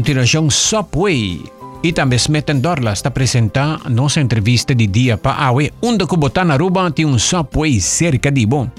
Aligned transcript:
continuação 0.00 0.48
Subway. 0.48 1.44
E 1.82 1.92
também 1.92 2.16
Smith 2.16 2.50
Dorla 2.54 2.92
está 2.92 3.10
apresentando 3.10 3.86
nossa 3.90 4.18
entrevista 4.18 4.74
de 4.74 4.86
dia 4.86 5.18
para 5.18 5.44
Aue, 5.44 5.72
onde 5.82 6.06
que 6.06 6.16
botar 6.16 6.42
na 6.42 6.54
Aruba 6.54 6.90
tem 6.90 7.04
um 7.04 7.18
Subway 7.18 7.78
cerca 7.82 8.30
de 8.30 8.46
bom. 8.46 8.70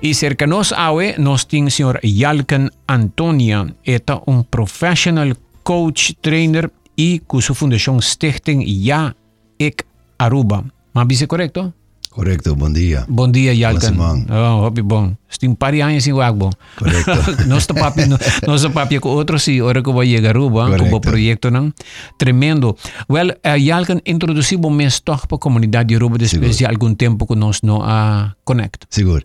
E 0.00 0.14
cerca 0.14 0.46
nós 0.46 0.72
Aue, 0.72 1.16
nós 1.18 1.44
temos 1.44 1.74
o 1.74 1.76
senhor 1.76 1.98
Yalkan 2.04 2.70
Antonia, 2.88 3.66
é 3.84 3.98
um 4.28 4.44
professional 4.44 5.26
coach 5.64 6.14
trainer 6.22 6.70
e 6.96 7.18
com 7.26 7.40
sua 7.40 7.56
fundação 7.56 8.00
Stichting 8.00 8.62
Ja 8.64 9.12
Ik 9.58 9.82
Aruba. 10.20 10.64
Mas 10.94 11.20
é 11.20 11.26
correto? 11.26 11.74
Correcto, 12.14 12.54
bom 12.54 12.70
dia. 12.72 13.04
Bom 13.08 13.28
dia. 13.28 13.52
Semana. 13.80 14.24
Oh, 14.30 14.60
hobby 14.62 14.82
bom. 14.82 15.16
Tem 15.36 15.48
um 15.50 15.54
par 15.56 15.72
de 15.72 15.80
anos 15.82 16.06
em 16.06 16.12
Wagbo. 16.12 16.48
Correcto. 16.78 17.10
nós 17.50 17.66
papi, 17.66 18.02
nós 18.46 18.64
papi 18.66 19.00
com 19.00 19.08
outro 19.08 19.36
sim, 19.36 19.60
hora 19.60 19.82
que 19.82 19.92
vai 19.92 20.06
chegar 20.06 20.30
Aruba, 20.30 20.66
com 20.66 20.74
o 20.74 20.78
Correcto. 20.78 21.00
projeto 21.00 21.50
não. 21.50 21.72
Tremendo. 22.16 22.76
Well, 23.10 23.30
uh, 23.44 23.58
Yalkan 23.58 24.00
introduziu 24.06 24.60
o 24.60 24.70
mês 24.70 25.00
toch 25.00 25.26
para 25.26 25.36
a 25.36 25.40
comunidade 25.40 25.88
de 25.88 25.96
Aruba 25.96 26.16
depois 26.16 26.56
de 26.56 26.64
algum 26.66 26.94
tempo 26.94 27.26
que 27.26 27.34
nós 27.34 27.62
não 27.62 27.82
a 27.82 28.32
connect. 28.44 28.86
Seguro. 28.90 29.24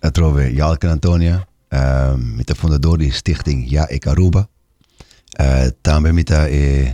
Eu 0.00 0.12
trove 0.12 0.54
Jalken 0.54 0.90
Antonia, 0.90 1.46
uh, 1.74 2.16
met 2.16 2.46
de 2.46 2.54
fundador 2.54 2.96
de 2.98 3.10
stichting 3.10 3.66
Ja 3.68 3.88
Ik 3.90 4.06
Aruba. 4.06 4.48
Uh, 5.40 5.70
também 5.82 6.12
met 6.12 6.26
de 6.28 6.34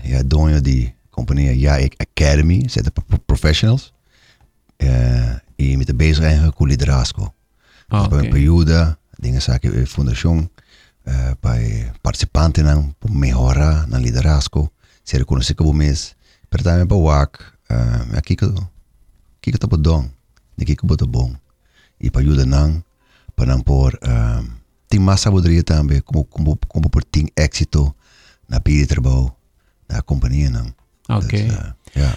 uh, 0.04 0.10
ja, 0.10 0.22
dono 0.24 0.60
de 0.60 0.92
companhia 1.10 1.50
Ja 1.52 1.76
Ik 1.76 1.94
Academy, 1.98 2.62
zitten 2.68 2.92
pro- 2.92 3.18
professionals. 3.26 3.92
E 5.56 5.76
met 5.76 5.86
de 5.86 5.94
bezig 5.94 6.54
com 6.54 6.66
liderazgo. 6.66 7.34
Ah, 7.88 7.98
Dus 8.00 8.08
bij 8.08 8.18
een 8.18 8.24
ok. 8.24 8.30
periode, 8.30 8.98
dingen 9.16 9.42
zaken 9.42 9.86
fundação, 9.86 10.50
bij 11.40 11.92
participanten 12.00 12.64
nan, 12.64 12.94
para 12.98 13.12
melhorar 13.12 13.88
na 13.88 13.98
liderazgo, 13.98 14.70
se 15.02 15.16
reconhecer 15.16 15.54
como 15.54 15.72
mês, 15.72 16.14
pero 16.48 16.62
também 16.62 16.86
para 16.86 16.98
WAC, 16.98 17.58
uh, 17.70 18.16
aqui 18.16 18.34
que 18.34 18.52
que 19.40 19.58
tá 19.58 19.66
bom, 19.68 20.10
de 20.56 20.64
que 20.64 20.74
que 20.74 21.06
bom. 21.06 21.36
E 21.98 22.10
para 22.10 22.22
ajudar 22.22 22.46
nan, 22.46 22.82
para 23.34 23.54
não 23.54 23.60
uh, 23.60 24.44
tem 24.88 25.00
mais 25.00 25.20
sabedoria 25.20 25.62
também, 25.62 26.00
como 26.00 26.24
como 26.24 26.58
como 26.68 26.90
por 26.90 27.04
ter 27.04 27.26
êxito 27.36 27.94
na 28.48 28.58
vida 28.58 28.82
de 28.82 28.86
trabalho, 28.86 29.32
na 29.88 30.02
companhia 30.02 30.50
nan. 30.50 30.74
Ok. 31.08 31.30
Dus, 31.30 31.52
uh, 31.52 32.16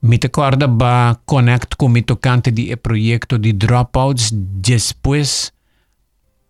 Mite 0.00 0.30
Corda 0.30 0.66
va 0.66 1.08
a 1.08 1.20
conectar 1.24 1.76
con 1.76 1.90
mi 1.90 2.02
tocante 2.04 2.52
di 2.52 2.68
e 2.68 2.76
proyecto 2.76 3.36
di 3.36 3.56
Dropouts 3.56 4.32
después. 4.32 5.52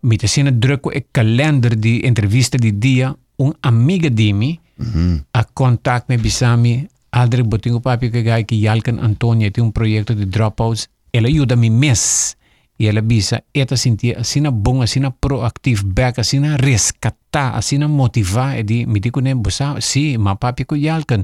Mite 0.00 0.26
siene 0.26 0.56
druco 0.56 0.90
e 0.90 1.06
calendar 1.10 1.74
di 1.74 2.00
entrevista 2.02 2.56
di 2.56 2.78
dia 2.78 3.14
un 3.36 3.52
amiga 3.60 4.08
di 4.08 4.32
mi 4.32 4.58
mm 4.82 4.86
-hmm. 4.86 5.20
a 5.30 5.44
contact 5.52 6.08
me 6.08 6.16
bisami 6.16 6.86
Aldrich 7.10 7.46
Botingo 7.46 7.80
Papi 7.80 8.08
que 8.10 8.22
gai 8.22 8.44
que 8.44 8.56
yalken 8.56 8.98
Antonia 8.98 9.50
tiene 9.50 9.68
un 9.68 9.72
proyecto 9.72 10.14
di 10.14 10.28
Dropouts. 10.28 10.88
Ela 11.10 11.26
ayuda 11.26 11.56
mi 11.56 11.70
mes. 11.70 12.36
E 12.80 12.88
ela 12.88 13.02
bisa 13.02 13.44
eta 13.52 13.76
sentir 13.76 14.16
assim 14.16 14.40
bom 14.50 14.80
assim 14.80 15.02
proactivo 15.20 15.84
back 15.84 16.18
assim 16.18 16.40
rescatar 16.56 17.54
assim 17.54 17.76
motivar 17.84 18.58
e 18.58 18.62
di 18.62 18.86
me 18.86 18.98
digo 19.00 19.20
nem 19.20 19.36
bosa 19.36 19.76
sim 19.80 20.16
ma 20.16 20.34
papi 20.34 20.64
ko 20.64 20.74
Yalkan 20.74 21.22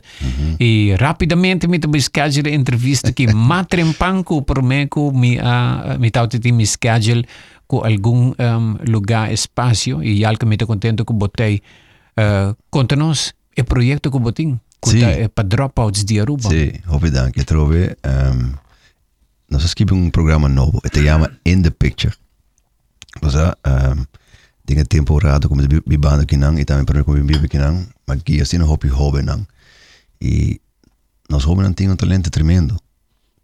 e 0.60 0.94
rapidamente 1.00 1.66
me 1.66 1.78
te 1.78 1.88
schedule 2.00 2.52
entrevista 2.52 3.10
que 3.10 3.32
matrempanco 3.32 4.42
por 4.42 4.62
me 4.62 4.86
ko 4.86 5.10
mi 5.12 5.38
uh, 5.40 5.96
mi 5.98 6.10
tauti 6.10 6.38
ti 6.38 6.52
mi 6.52 6.66
schedule 6.66 7.24
com 7.66 7.80
algum 7.80 8.36
um, 8.36 8.76
lugar 8.84 9.32
espaço 9.32 10.04
e 10.04 10.20
Yalkan 10.20 10.46
me 10.46 10.58
te 10.58 10.66
contento 10.66 11.06
que 11.06 11.14
botei 11.14 11.62
uh, 12.20 12.54
conta-nos 12.68 13.32
e 13.56 13.62
projeto 13.64 14.10
que 14.10 14.18
botin 14.18 14.60
Sim. 14.84 15.02
é 15.02 15.28
para 15.28 15.48
dropouts 15.48 16.04
de 16.04 16.20
Aruba 16.20 16.48
Sim, 16.48 16.70
dank. 17.10 17.36
Eu 17.36 17.44
trove, 17.44 17.96
um, 18.04 18.52
nós 19.50 19.64
escrevemos 19.64 20.06
um 20.06 20.10
programa 20.10 20.48
novo, 20.48 20.80
e 20.84 20.90
te 20.90 21.02
chama 21.02 21.30
In 21.44 21.62
the 21.62 21.70
Picture. 21.70 22.14
Ou 23.22 23.30
seja, 23.30 23.56
um, 23.66 24.04
tem 24.64 24.84
temporada 24.84 25.48
como 25.48 25.66
de 25.66 25.80
bibanda 25.86 26.22
aqui 26.22 26.36
não, 26.36 26.58
e 26.58 26.64
também 26.64 26.84
para 26.84 27.04
como 27.04 27.18
mas 28.06 28.20
aqui 28.20 28.40
assim 28.40 28.58
não 28.58 28.66
hobby 28.66 28.88
hobby. 28.88 29.24
E 30.20 30.60
nós 31.30 31.44
hobby 31.44 31.62
não 31.62 31.96
talento 31.96 32.30
tremendo. 32.30 32.76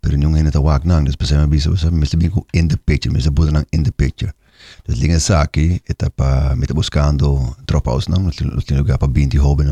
Pero 0.01 0.19
não 0.19 0.35
ainda 0.35 0.49
está 0.49 0.61
wak 0.61 0.85
não, 0.85 1.05
dus 1.05 1.15
pensamos 1.15 1.49
bisa, 1.49 1.71
você 1.71 1.89
me 2.17 2.29
In 2.53 2.67
the 2.67 2.77
Picture, 2.77 3.13
me 3.13 3.21
está 3.21 3.31
In 3.73 3.85
the 3.85 3.93
Picture. 3.93 4.33
Dus 4.85 4.99
linha 4.99 5.19
aqui, 5.41 5.81
está 5.89 6.11
para 6.11 6.57
me 6.57 6.63
está 6.63 6.75
buscando 6.75 7.57
dropouts 7.65 8.09
não, 8.09 8.19
nós 8.19 8.35
tem 8.65 8.77
lugar 8.77 8.99
para 8.99 9.13
20 9.13 9.39
hobby 9.39 9.65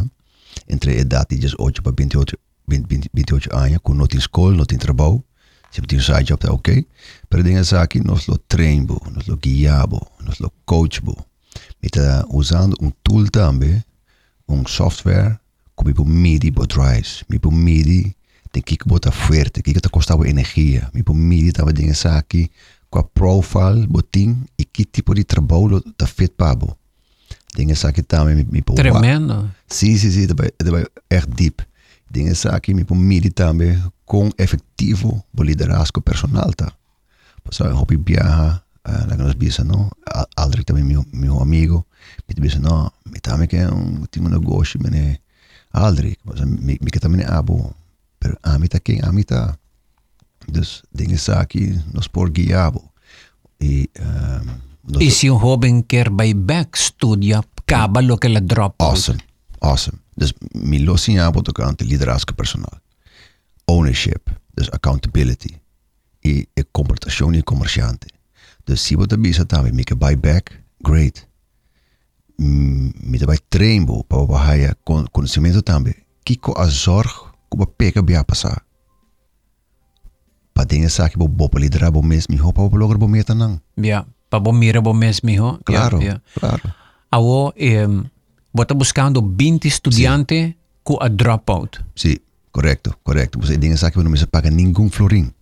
entre 0.68 0.92
a 0.92 1.00
idade 1.00 1.30
de 1.30 1.38
18 1.38 1.82
para 1.82 1.92
28, 1.96 2.38
20, 2.68 2.86
20, 2.86 3.10
28 3.12 3.56
anos, 3.56 3.78
com 3.82 3.94
não 3.94 4.06
tem 4.06 4.18
escola, 4.18 4.56
não 4.56 4.64
tem 4.64 4.78
se 5.70 5.80
tem 5.82 5.98
um 5.98 6.02
side 6.02 6.24
job, 6.24 6.40
tá 6.40 6.52
ok. 6.52 6.86
Pero 7.28 7.44
tem 7.44 7.56
essa 7.56 7.80
aqui, 7.80 8.04
nós 8.04 8.26
lo 8.26 8.38
treino, 8.38 9.00
nós 9.12 9.26
lo 9.26 9.36
guiamos, 9.36 10.00
nós 10.24 10.38
lo 10.38 10.52
coach, 10.64 11.00
e 11.82 11.88
tá 11.88 12.24
usando 12.28 12.76
um 12.80 12.90
tool 13.02 13.28
também, 13.30 13.82
um 14.48 14.66
software, 14.66 15.38
me 15.84 15.94
medir 16.04 16.52
o 16.58 16.66
drives, 16.66 17.24
me 17.28 17.40
medir 17.50 18.14
tem 18.52 18.62
que 18.62 18.76
botar 18.84 19.12
forte, 19.12 19.62
que 19.62 19.72
que 19.72 19.80
tá 19.80 19.88
custando 19.88 20.26
energia, 20.26 20.90
me 20.92 21.04
medir 21.14 21.52
também 21.52 21.74
tem 21.74 21.90
essa 21.90 22.18
aqui, 22.18 22.50
com 22.90 22.98
a 22.98 23.04
profile, 23.04 23.86
botim, 23.86 24.44
e 24.58 24.64
que 24.64 24.84
tipo 24.84 25.14
de 25.14 25.22
trabalho 25.24 25.80
tá 25.96 26.06
feito 26.06 26.34
para 26.34 26.56
bo. 26.56 26.76
Tem 27.54 27.70
essa 27.70 27.88
aqui 27.88 28.02
também, 28.02 28.34
me, 28.34 28.44
me 28.44 28.62
tremendo 28.62 29.50
Sim, 29.68 29.96
sim, 29.96 30.10
sim, 30.10 30.26
daarbij 30.26 30.86
echt 31.08 31.28
diep. 31.34 31.62
Dingen 32.12 32.34
zaken 32.34 32.74
me 32.76 32.84
pomidi 32.84 33.30
também 33.30 33.78
com 34.04 34.30
efetivo 34.36 35.24
o 35.36 35.42
liderazgo 35.42 36.00
personal 36.02 36.52
tá. 36.52 36.72
Pues 37.42 37.58
eu 37.60 37.74
hobby 37.76 37.96
viaja, 37.96 38.62
uh, 38.88 39.06
na 39.06 39.16
nos 39.16 39.34
bisa 39.34 39.64
no, 39.64 39.88
Al- 40.12 40.26
Aldrich 40.36 40.64
também 40.66 40.84
meu 40.84 41.04
meu 41.12 41.40
amigo, 41.40 41.86
me 42.28 42.34
bisa 42.34 42.58
no, 42.58 42.92
me 43.06 43.20
também 43.20 43.46
que 43.48 43.56
um 43.64 44.04
um 44.18 44.28
negócio, 44.28 44.80
me 44.82 45.20
Aldrich, 45.72 46.18
mas 46.24 46.40
me 46.40 46.78
me 46.80 46.90
que 46.90 46.98
também 47.00 47.24
abo, 47.24 47.72
pero 48.18 48.36
a 48.42 48.58
mim 48.58 48.66
tá 48.68 48.80
quem 48.80 49.00
a 49.02 49.12
mim 49.12 49.22
tá. 49.22 49.56
Dus 50.48 50.82
dingen 50.92 51.16
zaken 51.18 51.84
nos 51.92 52.08
por 52.08 52.30
guiabo. 52.30 52.82
E 53.60 53.88
um, 54.00 55.00
e 55.00 55.10
se 55.10 55.30
um 55.30 55.38
jovem 55.38 55.82
quer 55.82 56.10
vai 56.10 56.34
back 56.34 56.76
studia 56.78 57.38
acaba 57.56 58.00
lo 58.02 58.16
que 58.18 58.28
la 58.28 58.40
dropout 58.40 58.90
Awesome. 58.90 59.20
Awesome. 59.60 59.98
Dus 60.16 60.32
mi 60.52 60.78
lo 60.78 60.96
signabo 60.96 61.42
tocante 61.42 61.84
liderazgo 61.84 62.34
personal. 62.34 62.80
Ownership. 63.64 64.30
Dus 64.54 64.70
accountability. 64.70 65.60
E, 66.20 66.48
e 66.54 66.64
comportazione 66.70 67.42
commerciante. 67.42 68.06
Dus 68.64 68.80
se 68.80 68.96
você 68.96 69.16
bisa 69.16 69.44
também 69.44 69.84
que 69.84 69.94
buy 69.94 70.16
back, 70.16 70.52
great. 70.82 71.26
Me 72.38 73.18
buy 73.18 73.38
trainbo 73.48 74.04
para 74.04 74.26
bahaya 74.26 74.76
con 74.84 75.06
conhecimento 75.12 75.62
também. 75.62 75.94
Kiko 76.24 76.52
a 76.58 76.66
zorg 76.68 77.10
como 77.48 77.66
pega 77.66 78.02
bia 78.02 78.24
passar. 78.24 78.64
Pa 80.52 80.64
dingen 80.64 80.90
sa 80.90 81.08
bo 81.16 81.28
bo 81.28 81.48
liderar 81.58 81.90
bo 81.90 82.02
mes 82.02 82.28
mi 82.28 82.36
hopa 82.36 82.68
bo 82.68 82.76
logra 82.76 82.98
bo 82.98 83.08
meta 83.08 83.34
nang. 83.34 83.60
yeah 83.76 84.04
pa 84.30 84.38
bom 84.38 84.54
mira 84.56 84.80
bom 84.80 84.96
mes 84.96 85.20
mijo 85.22 85.58
Claro. 85.64 85.98
yeah, 85.98 86.04
yeah. 86.04 86.18
Claro. 86.38 86.62
Awo, 87.10 87.52
um, 87.56 88.06
vos 88.52 88.64
estás 88.64 88.76
buscando 88.76 89.22
20 89.22 89.68
estudiantes 89.68 90.50
sí. 90.50 90.56
con 90.82 90.96
a 91.00 91.08
dropout. 91.08 91.78
Sí, 91.94 92.20
correcto, 92.50 92.98
correcto. 93.02 93.38
Pues 93.38 93.50
en 93.50 93.62
esa 93.64 93.90
que 93.90 94.02
no 94.02 94.10
me 94.10 94.18
se 94.18 94.26
paga 94.26 94.50
ningún 94.50 94.90
florín. 94.90 95.34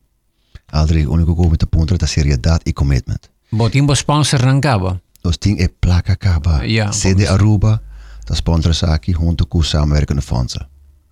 Aldrich, 0.71 1.07
único 1.07 1.51
que 1.51 1.57
te 1.57 1.65
apunta 1.65 1.95
es 1.95 2.11
seriedad 2.11 2.61
y 2.65 2.73
commitment. 2.73 3.27
Vos 3.51 3.71
tienes 3.71 3.99
sponsor 3.99 4.43
rancaba. 4.43 5.01
Los 5.23 5.39
tienes 5.39 5.71
placa 5.71 6.17
caba. 6.17 6.63
Ja, 6.69 6.93
CD 6.93 7.27
Aruba, 7.27 7.83
te 8.27 8.37
sponsors 8.37 8.85
aquí 8.85 9.13
junto 9.13 9.49
con 9.49 9.65
samenwerkende 9.65 10.23
fondsen. 10.23 10.67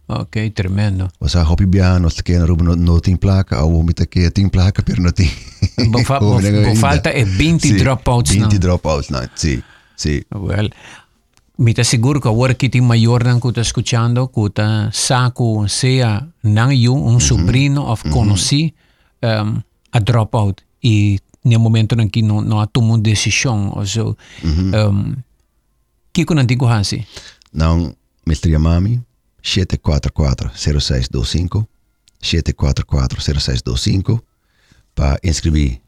Ok, 0.09 0.37
tremendo. 0.55 1.11
O 1.19 1.29
sea, 1.29 1.43
hopi 1.49 1.65
bien, 1.65 2.03
nos 2.03 2.23
quedan 2.23 2.43
Aruba 2.43 2.63
no, 2.63 2.77
no 2.77 3.01
tiene 3.01 3.19
placa, 3.19 3.65
o 3.65 3.71
vos 3.71 3.95
te 3.95 4.07
quedas 4.07 4.33
tiene 4.33 4.51
placa, 4.51 4.83
pero 4.85 5.03
no 5.03 5.13
tiene. 5.13 5.33
Vos 5.89 6.05
falta 6.79 7.11
es 7.11 7.37
20 7.37 7.73
dropouts. 7.75 8.31
20 8.31 8.59
dropouts, 8.59 9.09
sí, 9.35 9.63
sí. 9.97 10.25
Well. 10.31 10.73
Mi 11.59 11.73
te 11.73 11.85
seguro 11.85 12.21
que 12.21 12.29
agora 12.29 12.55
que 12.55 12.69
tem 12.69 12.83
maior 12.83 13.25
não 13.25 13.41
que 13.41 13.49
está 13.49 13.63
escutando, 13.63 14.29
que 14.29 14.41
está 14.41 14.91
saco 14.93 15.67
sea 15.69 16.29
não 16.43 16.71
eu 16.71 16.95
um 16.95 17.19
sobrinho 17.19 17.81
of 17.83 18.07
conheci 18.11 18.75
um, 19.23 19.63
a 19.93 20.01
dropout 20.01 20.63
e 20.83 21.19
no 21.45 21.59
momento 21.59 21.99
em 22.01 22.09
que 22.09 22.23
não 22.23 22.41
não 22.43 22.61
há 22.61 22.67
tomado 22.67 23.03
decisão, 23.03 23.73
ou 23.75 23.87
seja, 23.87 24.05
um, 24.05 24.17
que 26.13 26.25
que 26.25 26.35
não 26.35 26.45
digo 26.45 26.67
assim? 26.67 27.05
Não, 27.53 27.95
Mr. 28.27 28.51
Yamami, 28.51 29.01
744-0625, 29.43 31.67
744-0625, 32.23 34.21
para 34.95 35.19
inscrever 35.23 35.81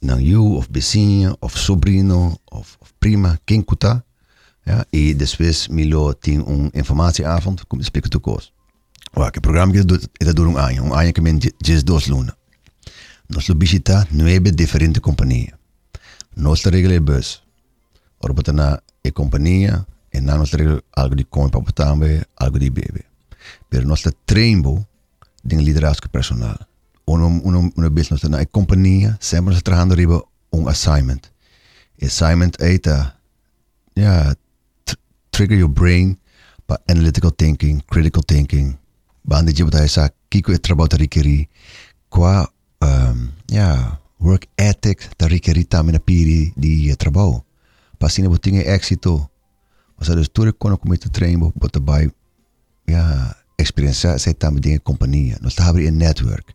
não 0.00 0.20
you, 0.20 0.56
of 0.56 0.68
vizinha, 0.70 1.36
of 1.40 1.58
sobrinho, 1.58 2.38
of 2.50 2.76
prima, 2.98 3.38
quem 3.46 3.62
cuta, 3.62 4.04
Ja, 4.66 4.86
e 4.92 5.14
depois 5.14 5.68
Milo 5.68 6.14
tem 6.14 6.40
um 6.40 6.70
informatieavond, 6.72 7.64
como 7.68 7.82
explico 7.82 8.08
tu 8.08 8.20
coisa. 8.20 8.48
O 9.14 9.30
que 9.30 9.40
programa 9.40 9.72
que 9.72 9.80
é 9.80 10.32
dura 10.32 10.48
um 10.48 10.56
ano, 10.56 10.84
um 10.84 10.94
ano 10.94 11.12
que 11.12 11.20
men 11.20 11.38
diz 11.38 11.82
duas 11.82 12.06
lunas. 12.06 12.34
Nós 13.28 13.46
visita 13.58 14.06
nove 14.10 14.52
diferentes 14.52 15.02
companhias. 15.02 15.54
Nossa 16.36 16.70
regra 16.70 16.94
é 16.94 17.00
bus. 17.00 17.42
Ora 18.20 18.32
botar 18.32 18.52
na 18.52 18.80
e 19.04 19.10
companhia 19.10 19.84
e 20.12 20.20
na 20.20 20.36
nossa 20.36 20.56
regra 20.56 20.82
algo 20.94 21.16
de 21.16 21.24
compra 21.24 21.60
para 21.60 21.72
também, 21.72 22.22
algo 22.36 22.58
de 22.58 22.70
bebê. 22.70 23.04
Pero 23.68 23.86
nossa 23.86 24.12
treino 24.24 24.86
de 25.44 25.56
liderazgo 25.56 26.08
personal. 26.08 26.56
Uno, 27.06 27.26
uno, 27.44 27.72
uno 27.76 27.90
business 27.90 28.22
na 28.22 28.46
companhia 28.46 29.18
sempre 29.20 29.52
está 29.52 29.62
trabalhando 29.62 29.94
riba 29.94 30.22
um 30.52 30.68
assignment. 30.68 31.20
Assignment 32.00 32.52
é 32.60 32.78
ja, 33.94 34.34
trigger 35.32 35.56
your 35.56 35.68
brain 35.68 36.16
para 36.66 36.80
analytical 36.88 37.30
thinking, 37.30 37.82
critical 37.88 38.22
thinking. 38.22 38.78
Bandi 39.24 39.52
je 39.52 39.64
bota 39.64 39.84
essa 39.84 40.10
kiko 40.28 40.52
e 40.52 40.58
trabalho 40.58 40.88
ta 40.88 40.96
requeri 40.96 41.48
qua 42.08 42.48
um, 42.82 43.30
ja, 43.50 43.98
work 44.20 44.48
ethic 44.56 45.08
ta 45.16 45.26
requeri 45.26 45.64
também 45.64 45.92
na 45.92 45.98
piri 45.98 46.52
di 46.56 46.94
trabalho. 46.96 47.44
Passina 47.98 48.28
botinha 48.28 48.62
éxito. 48.62 49.28
Mas 49.98 50.10
a 50.10 50.14
tudo 50.32 50.52
quando 50.54 50.78
comete 50.78 51.08
treino 51.08 51.52
bota 51.56 51.80
by 51.80 52.10
ja, 52.88 53.36
experiência 53.58 54.18
sei 54.18 54.34
também 54.34 54.60
di 54.60 54.78
companhia. 54.80 55.38
Nós 55.40 55.54
tá 55.54 55.68
abrir 55.68 55.90
network. 55.90 56.52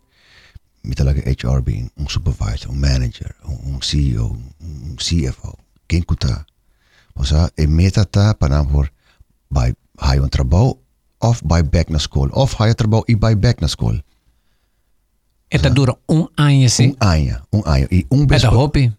Mita 0.84 1.04
like 1.04 1.24
HR 1.26 1.60
being 1.62 1.90
um 1.96 2.08
supervisor, 2.08 2.70
um 2.70 2.74
manager, 2.74 3.34
um 3.44 3.80
CEO, 3.82 4.38
um 4.60 4.96
CFO. 4.96 5.58
Quem 5.88 6.02
kuta? 6.02 6.46
O 7.18 7.24
sea, 7.24 7.50
e 7.56 7.66
meta 7.66 8.04
ta 8.04 8.34
para 8.38 8.64
por 8.64 8.92
by 9.50 9.74
hay 9.98 10.18
un 10.18 10.30
trabajo 10.30 10.78
of 11.18 11.42
by 11.42 11.62
back 11.62 11.90
na 11.90 11.98
school 11.98 12.30
of 12.32 12.54
hay 12.60 12.74
trabajo 12.74 13.04
e 13.08 13.14
by 13.14 13.34
back 13.34 13.60
na 13.60 13.68
school. 13.68 14.02
Eta 15.50 15.70
dura 15.70 15.98
un 16.06 16.28
año, 16.36 16.68
sí. 16.68 16.94
Un 17.00 17.08
año, 17.08 17.46
un 17.50 17.62
año. 17.66 17.86
Y 17.90 18.06
un 18.10 18.26
bes 18.26 18.44
Eta 18.44 18.52
hopi. 18.52 18.92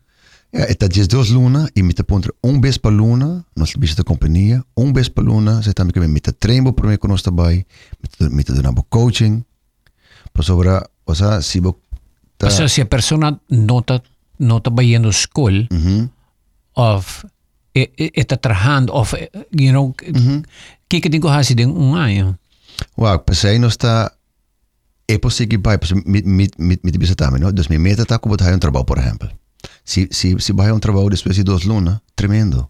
Ja, 0.51 0.65
eta 0.65 0.87
dies 0.87 1.07
dos 1.07 1.29
luna 1.29 1.69
e 1.75 1.83
mita 1.83 2.03
pontra 2.03 2.33
un 2.41 2.59
bes 2.59 2.79
pa 2.79 2.89
luna, 2.89 3.45
nos 3.55 3.77
visita 3.77 4.03
companhia, 4.03 4.65
un 4.73 4.93
bes 4.93 5.09
pa 5.09 5.21
luna, 5.21 5.61
se 5.61 5.73
também 5.73 5.93
que 5.93 5.99
mita 6.07 6.33
treino 6.33 6.73
por 6.73 6.87
mim 6.87 6.97
com 6.97 7.07
nós 7.07 7.21
também, 7.21 7.67
mita 8.01 8.29
mita 8.29 8.53
dona 8.53 8.73
coaching. 8.89 9.45
Por 10.33 10.43
sobre, 10.43 10.69
o 11.05 11.15
sea, 11.15 11.41
si 11.41 11.59
bo 11.59 11.79
ta... 12.37 12.47
O 12.47 12.49
sea, 12.49 12.67
si 12.67 12.81
a 12.81 12.85
persona 12.85 13.39
nota 13.47 14.01
nota 14.39 14.71
bayendo 14.71 15.11
school, 15.11 15.67
mm 15.69 15.77
-hmm. 15.77 16.09
of 16.75 17.25
está 17.97 18.37
trabajando, 18.37 18.93
of, 18.93 19.15
you 19.51 19.71
know, 19.71 19.93
que 20.87 21.01
que 21.01 21.09
tengo 21.09 21.29
hasi 21.29 21.55
den 21.55 21.69
un 21.71 21.97
año. 21.97 22.37
Wow, 22.97 23.19
pensei 23.19 23.59
não 23.59 23.67
está 23.67 24.11
é 25.07 25.17
possível 25.17 25.59
vai, 25.63 25.77
mit 26.05 26.25
mit 26.25 26.53
mit 26.59 26.83
mit 26.83 26.97
bisa 26.97 27.15
também, 27.15 27.41
não? 27.41 27.51
Dus 27.51 27.67
me 27.67 27.79
meta 27.79 28.05
tá 28.05 28.19
como 28.19 28.35
um 28.35 28.59
trabalho, 28.59 28.85
por 28.85 28.97
exemplo. 28.97 29.29
Se 29.83 30.07
se 30.11 30.39
se 30.39 30.53
vai 30.53 30.71
um 30.71 30.79
trabalho 30.79 31.09
depois 31.09 31.35
de 31.35 31.43
duas 31.43 31.63
lunas, 31.63 31.99
tremendo. 32.15 32.69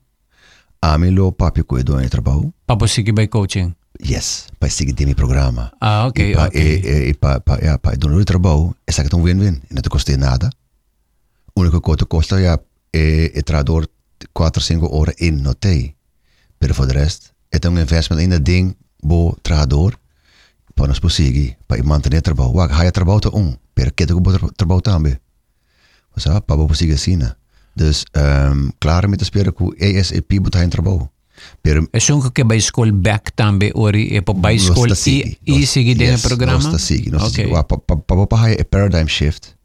A 0.82 0.98
mim 0.98 1.12
lo 1.12 1.34
papi 1.34 1.64
cuido 1.64 1.98
do 1.98 2.10
trabalho. 2.10 2.54
Para 2.66 2.78
possível 2.78 3.14
vai 3.14 3.28
coaching. 3.28 3.76
Yes, 4.02 4.48
para 4.58 4.70
seguir 4.70 5.06
meu 5.06 5.16
programa. 5.16 5.74
Ah, 5.82 6.08
ok, 6.08 6.32
e 6.32 6.36
pa, 6.36 6.46
ok. 6.48 6.62
E, 6.62 7.10
e, 7.10 7.14
para 7.14 7.42
para 7.42 7.66
é 7.66 7.78
para 7.78 7.98
do 7.98 8.24
trabalho, 8.24 8.74
essa 8.88 9.04
que 9.04 9.10
tão 9.10 9.22
win-win, 9.22 9.62
não 9.70 9.82
te 9.82 9.90
custa 9.90 10.16
nada. 10.16 10.50
O 11.54 11.62
único 11.62 11.82
que 11.82 11.96
te 11.98 12.06
custa 12.06 12.40
é 12.40 12.58
é, 12.94 13.38
é 13.38 13.42
trador 13.42 13.88
4, 14.34 14.88
horas 14.90 15.16
en 15.18 15.38
in 15.38 15.56
te. 15.60 15.96
Pero 16.58 16.74
por 16.74 16.88
el 16.88 16.94
resto, 16.94 17.30
es 17.50 17.60
investment 17.64 18.22
in 18.22 18.30
dat 18.30 18.46
ding, 18.46 18.76
bo 19.02 19.38
we 19.42 19.98
para 20.76 20.88
nos 20.88 21.00
conseguir, 21.00 21.58
para 21.68 21.84
mantener 21.84 22.22
trabajo. 22.22 22.52
Wag, 22.52 22.72
haya 22.72 22.92
te 22.92 23.02
um, 23.34 23.58
pero 23.74 23.94
que 23.94 24.06
tengo 24.06 24.22
trabajo 24.56 24.82
también. 24.82 25.20
O 26.16 26.20
sea, 26.20 26.42
para 26.42 26.60
conseguir 26.62 26.98
sina. 26.98 27.38
Dus 27.74 28.06
um, 28.14 28.72
klaar 28.78 29.10
met 29.10 29.20
te 29.20 29.26
spelen, 29.26 29.54
ASAP 29.78 30.32
moet 30.40 30.54
hij 30.54 30.64
een 30.64 30.70
trabajo. 30.70 31.12
Pero, 31.62 31.88
es 31.92 32.06
je 32.34 32.46
bij 32.46 32.60
school 32.60 33.00
back 33.00 33.30
tambe 33.36 33.74
ori 33.74 34.16
e 34.16 34.22
po 34.22 34.34
bicycle 34.34 34.96
i 35.06 35.38
i 35.44 35.66
sigi 35.66 35.96
den 35.96 36.20
programa. 36.20 36.74
Okay. 37.24 37.48
paradigm 38.70 39.08
shift. 39.08 39.56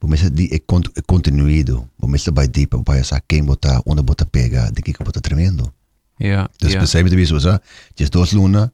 Bumisa 0.00 0.30
di 0.30 0.48
é 0.52 0.60
continuído. 1.06 1.88
Bumisa 1.98 2.30
vai 2.30 2.48
di 2.48 2.66
para 2.66 2.82
vai 2.84 3.00
essa 3.00 3.20
quem 3.20 3.44
botar, 3.44 3.80
onde 3.86 4.02
botar 4.02 4.26
pega, 4.26 4.70
de 4.70 4.82
que 4.82 4.92
botar 5.04 5.20
tremendo. 5.20 5.72
Yeah. 6.20 6.48
Dus 6.58 6.72
yeah. 6.72 6.80
pensei 6.80 7.02
de 7.02 7.16
visu, 7.16 7.40
sa, 7.40 7.60
just 7.98 8.12
dos 8.12 8.32
luna 8.32 8.72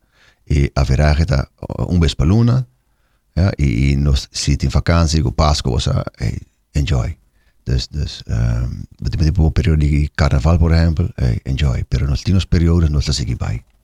e 0.49 0.71
haverá 0.75 1.15
kita 1.15 1.49
um 1.89 1.99
vez 1.99 2.15
para 2.15 2.27
luna, 2.27 2.67
ja, 3.37 3.53
e, 3.59 3.93
e 3.93 3.97
nos 3.97 4.29
se 4.31 4.57
tem 4.57 4.69
vakantie, 4.69 5.23
o 5.23 5.33
Páscoa, 5.33 5.81
sa, 5.81 6.05
hey, 6.19 6.39
enjoy. 6.75 7.17
Dus, 7.65 7.89
dus, 7.89 8.23
um, 8.27 8.83
met 9.01 9.13
die 9.19 9.51
periode 9.53 9.87
de 9.87 10.11
carnaval, 10.15 10.59
por 10.59 10.73
exemplo, 10.73 11.09
hey, 11.17 11.41
enjoy. 11.45 11.85
Pero 11.89 12.07
nos 12.07 12.23
temos 12.23 12.45
períodos, 12.45 12.91
nós 12.91 13.05
está 13.05 13.13
seguir 13.13 13.37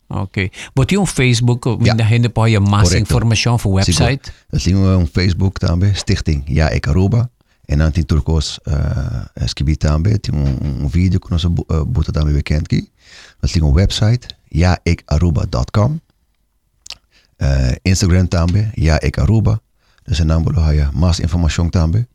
Oké, 0.08 0.48
Wordt 0.74 0.90
die 0.90 1.00
op 1.00 1.08
Facebook? 1.08 1.66
Eh, 1.66 1.74
ja. 1.78 1.94
Daar 1.94 2.30
poi 2.30 2.50
je 2.50 2.60
más 2.60 2.92
informatie 2.92 3.58
voor 3.58 3.74
website? 3.74 4.20
Dat 4.48 4.60
zien 4.60 4.82
we 4.82 4.96
op 4.96 5.08
Facebook 5.12 5.58
também. 5.58 5.94
Stichting 5.94 6.42
Ja 6.46 6.70
Ik 6.70 6.86
Aruba. 6.86 7.30
En 7.64 7.78
dan 7.78 7.90
die 7.90 8.04
Turcos 8.04 8.58
uh, 8.64 8.74
eh, 9.34 9.76
também. 9.76 10.20
Tem 10.20 10.34
een 10.34 10.90
video 10.90 11.18
kunnen 11.18 11.40
ze 11.40 11.48
nossa 11.48 11.74
uh, 11.74 11.80
eh, 11.80 11.86
boeta 11.86 12.12
também 12.12 12.34
bekend. 12.34 12.68
Dat 13.40 13.50
zien 13.50 13.62
we 13.62 13.68
op 13.68 13.74
website. 13.74 14.26
jaikaruba.com 14.48 16.00
uh, 17.38 17.70
Instagram 17.82 18.28
também. 18.28 18.70
Ja 18.74 19.00
Ik 19.00 19.18
Aruba. 19.18 19.60
Dus 20.02 20.20
in 20.20 20.26
Nambolo 20.26 20.60
ga 20.60 20.70
je 20.70 20.88
más 20.92 21.20
informatie 21.20 21.68
também. 21.70 22.06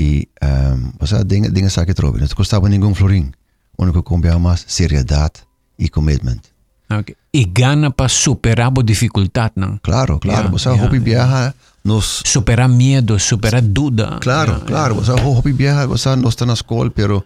I, 0.00 0.28
um, 0.44 0.92
wat 0.98 1.08
zijn 1.08 1.26
dingen? 1.26 1.54
Dingen 1.54 1.70
zaken 1.70 1.94
erover. 1.96 2.18
Dus 2.18 2.28
dat 2.28 2.36
kost 2.36 2.68
niet 2.68 2.82
een 2.82 2.96
florin. 2.96 3.34
Ondanks 3.74 4.02
kom 4.02 4.22
je 4.22 4.30
aan 4.30 4.56
seriedad 4.66 5.46
e 5.76 5.88
commitment. 5.88 6.52
Okay. 6.90 7.14
E 7.32 7.44
gana 7.44 7.90
para 7.90 8.08
superar 8.08 8.72
a 8.76 8.82
dificuldade, 8.82 9.52
não? 9.56 9.78
Claro, 9.82 10.18
claro. 10.18 10.38
Yeah, 10.38 10.50
você 10.50 10.68
yeah, 10.68 10.84
hobby 10.84 10.98
viaja 10.98 11.54
nos... 11.84 12.22
Superar 12.26 12.68
medo, 12.68 13.18
superar 13.18 13.62
dúvida. 13.62 14.18
Claro, 14.20 14.52
yeah, 14.52 14.66
claro. 14.66 14.94
Yeah. 14.94 15.14
Você 15.14 15.22
hobby 15.22 15.52
viaja, 15.52 15.86
você 15.86 16.16
não 16.16 16.28
está 16.28 16.44
na 16.44 16.54
escola, 16.54 16.90
pero 16.90 17.24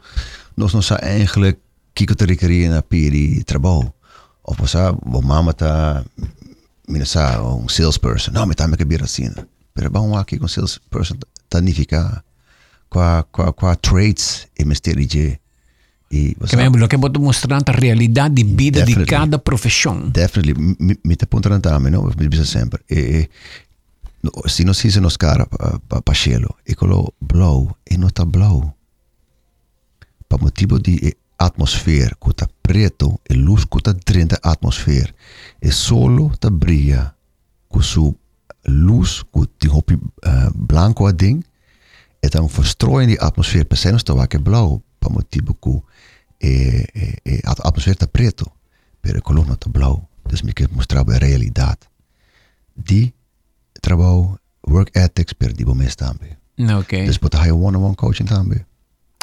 nós 0.57 0.75
não 0.75 0.83
sabemos 0.83 1.17
eigenlijk 1.17 1.59
que 1.95 2.07
te 2.07 2.27
requeria 2.27 2.69
na 2.69 2.83
piri 2.83 3.45
trabalho. 3.45 3.93
Of 4.43 4.61
você, 4.61 4.79
o 4.79 5.23
mama 5.23 5.53
está, 5.53 6.05
mina 6.87 7.07
sa, 7.07 7.41
um 7.41 7.69
salesperson. 7.69 8.33
Não, 8.33 8.45
me 8.45 8.55
tá 8.55 8.69
me 8.69 8.77
cabir 8.77 9.03
assim. 9.03 9.31
Pero 9.73 9.91
vamos 9.91 10.19
aqui 10.19 10.39
com 10.39 10.47
salesperson, 10.47 11.17
tá 11.49 11.61
nificar. 11.61 12.23
Qua, 12.91 13.25
qua, 13.33 13.53
qua 13.53 13.75
traits 13.77 14.47
e 14.59 14.65
mistério 14.65 15.07
E 16.15 16.35
Kemarin 16.47 16.87
kan 16.87 17.01
både 17.01 17.19
demonstranta 17.19 17.73
realidad 17.73 18.31
di 18.31 18.45
vida 18.45 18.79
definitely, 18.79 19.05
di 19.05 19.11
cada 19.11 19.39
profession. 19.39 20.13
Definitely, 20.13 20.55
mitt 21.03 21.27
på 21.27 21.37
inte 21.37 21.59
dame, 21.59 21.91
no, 21.91 22.07
vi 22.17 22.29
bisa 22.29 22.45
sempre. 22.45 22.83
E, 22.87 23.29
no, 24.21 24.31
se 24.47 24.63
non 24.63 24.75
si 24.75 24.91
se 24.91 25.01
non 25.01 25.11
scara 25.11 25.47
pa, 25.47 26.01
pa 26.01 26.13
cielo, 26.13 26.59
e 26.63 26.75
quello 26.75 27.15
blow, 27.19 27.77
e 27.83 27.97
non 27.97 28.13
ta 28.13 28.25
blow. 28.25 28.75
Pa 30.27 30.37
motivo 30.39 30.79
di 30.79 31.17
atmosfera, 31.37 32.17
che 32.17 32.33
ta 32.35 32.49
preto, 32.61 33.19
e 33.23 33.35
luz 33.35 33.67
che 33.67 33.81
ta 33.81 33.93
drinta 33.93 34.39
atmosfera. 34.41 35.13
E 35.59 35.71
solo 35.71 36.33
ta 36.39 36.51
brilla, 36.51 37.13
che 37.67 37.83
su 37.83 38.15
luz, 38.63 39.25
che 39.33 39.49
ti 39.57 39.67
hoppi 39.67 39.95
uh, 39.95 40.51
blanco 40.55 41.07
a 41.07 41.13
ding, 41.13 41.43
e 42.21 42.29
ta 42.29 42.41
un 42.41 42.49
verstrooien 42.49 43.09
die 43.09 43.17
atmosfera, 43.19 43.65
per 43.65 43.79
se 43.79 43.91
non 43.91 43.99
sta 43.99 44.15
wacke 44.15 44.39
blow, 44.39 44.81
pa 44.99 45.11
motivo 45.11 45.57
che 45.59 45.83
e, 46.45 46.87
e, 46.95 47.05
e 47.25 47.41
a 47.45 47.53
atmosfera 47.53 47.95
está 47.95 48.07
preto, 48.07 48.53
a 49.03 49.21
coluna 49.21 49.55
está 49.55 49.71
blau. 49.71 50.09
Dus 50.29 50.43
me 50.43 50.53
quer 50.53 50.69
mostrar 50.71 51.05
a 51.09 51.19
realidade. 51.19 51.81
De 52.75 53.13
trabalho, 53.81 54.39
work 54.67 54.91
ethics, 54.95 55.35
per 55.35 55.53
di 55.53 55.65
mês 55.65 55.95
também. 55.95 56.37
Ok. 56.79 57.05
Dus 57.05 57.19
botar 57.19 57.53
one-on-one 57.53 57.95
coaching 57.95 58.27
também. 58.27 58.65